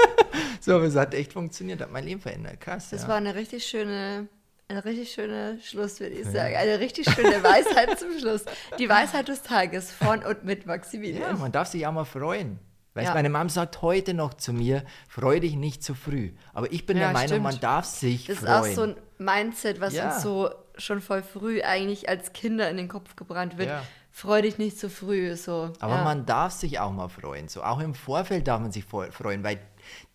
[0.60, 2.60] so, aber es hat echt funktioniert, hat mein Leben verändert.
[2.60, 2.90] Krass.
[2.90, 3.08] Das ja.
[3.08, 4.28] war eine richtig schöne
[4.70, 6.54] ein richtig schöner Schluss, würde ich sagen.
[6.54, 8.44] Eine richtig schöne Weisheit zum Schluss.
[8.78, 11.22] Die Weisheit des Tages von und mit Maximilian.
[11.22, 12.58] Ja, man darf sich auch mal freuen.
[12.94, 13.14] Weißt, ja.
[13.14, 16.32] meine Mom sagt heute noch zu mir, freu dich nicht zu früh.
[16.52, 17.42] Aber ich bin ja, der Meinung, stimmt.
[17.44, 18.52] man darf sich das freuen.
[18.52, 20.14] Das ist auch so ein Mindset, was ja.
[20.14, 23.68] uns so schon voll früh eigentlich als Kinder in den Kopf gebrannt wird.
[23.68, 23.82] Ja.
[24.12, 25.36] Freu dich nicht zu früh.
[25.36, 25.72] So.
[25.78, 27.48] Aber man darf sich auch mal freuen.
[27.48, 29.58] So, auch im Vorfeld darf man sich freuen, weil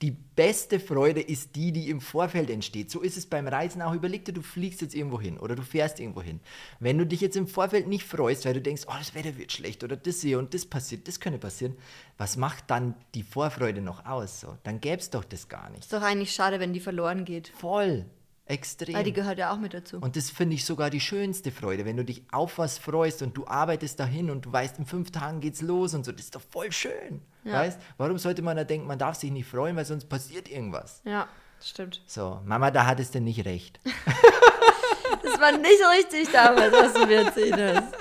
[0.01, 2.91] die beste Freude ist die, die im Vorfeld entsteht.
[2.91, 3.93] So ist es beim Reisen auch.
[3.93, 6.39] Überleg dir, du fliegst jetzt irgendwo hin oder du fährst irgendwo hin.
[6.79, 9.51] Wenn du dich jetzt im Vorfeld nicht freust, weil du denkst, oh, das Wetter wird
[9.51, 11.75] schlecht oder das hier und das passiert, das könnte passieren,
[12.17, 14.41] was macht dann die Vorfreude noch aus?
[14.41, 15.81] So, dann gäbe es doch das gar nicht.
[15.83, 17.49] Ist doch eigentlich schade, wenn die verloren geht.
[17.49, 18.05] Voll.
[18.47, 18.93] Extrem.
[18.93, 19.97] Weil die gehört ja auch mit dazu.
[19.97, 23.35] Und das finde ich sogar die schönste Freude, wenn du dich auf was freust und
[23.35, 26.11] du arbeitest dahin und du weißt, in fünf Tagen geht's los und so.
[26.11, 27.21] Das ist doch voll schön.
[27.43, 27.53] Ja.
[27.53, 27.79] Weißt?
[27.97, 31.01] Warum sollte man da denken, man darf sich nicht freuen, weil sonst passiert irgendwas?
[31.05, 31.27] Ja,
[31.59, 32.03] stimmt.
[32.05, 33.79] So, Mama, da hattest du nicht recht.
[35.23, 37.95] das war nicht richtig damals, was du mir erzählt hast.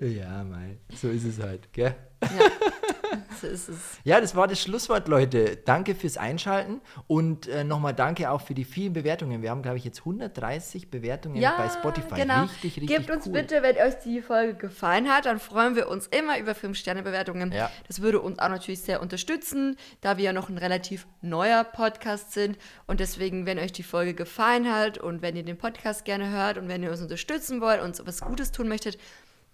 [0.00, 1.94] Ja, Mai, so ist es halt, gell?
[2.22, 2.85] Ja.
[3.40, 3.76] So ist es.
[4.04, 5.56] Ja, das war das Schlusswort, Leute.
[5.56, 9.42] Danke fürs Einschalten und äh, nochmal danke auch für die vielen Bewertungen.
[9.42, 12.22] Wir haben, glaube ich, jetzt 130 Bewertungen ja, bei Spotify.
[12.22, 12.42] Genau.
[12.42, 13.32] Richtig, richtig Gebt uns cool.
[13.32, 17.52] bitte, wenn euch die Folge gefallen hat, dann freuen wir uns immer über 5-Sterne-Bewertungen.
[17.52, 17.70] Ja.
[17.86, 22.32] Das würde uns auch natürlich sehr unterstützen, da wir ja noch ein relativ neuer Podcast
[22.32, 22.56] sind.
[22.86, 26.58] Und deswegen, wenn euch die Folge gefallen hat und wenn ihr den Podcast gerne hört
[26.58, 28.98] und wenn ihr uns unterstützen wollt und was Gutes tun möchtet,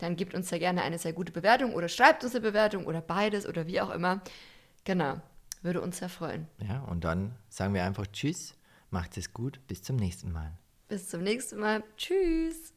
[0.02, 3.00] dann gebt uns sehr gerne eine sehr gute Bewertung oder schreibt uns eine Bewertung oder
[3.00, 4.20] beides oder wie auch immer.
[4.84, 5.20] Genau,
[5.62, 6.48] würde uns sehr freuen.
[6.58, 8.54] Ja, und dann sagen wir einfach Tschüss,
[8.90, 10.52] macht es gut, bis zum nächsten Mal.
[10.88, 11.84] Bis zum nächsten Mal.
[11.96, 12.74] Tschüss.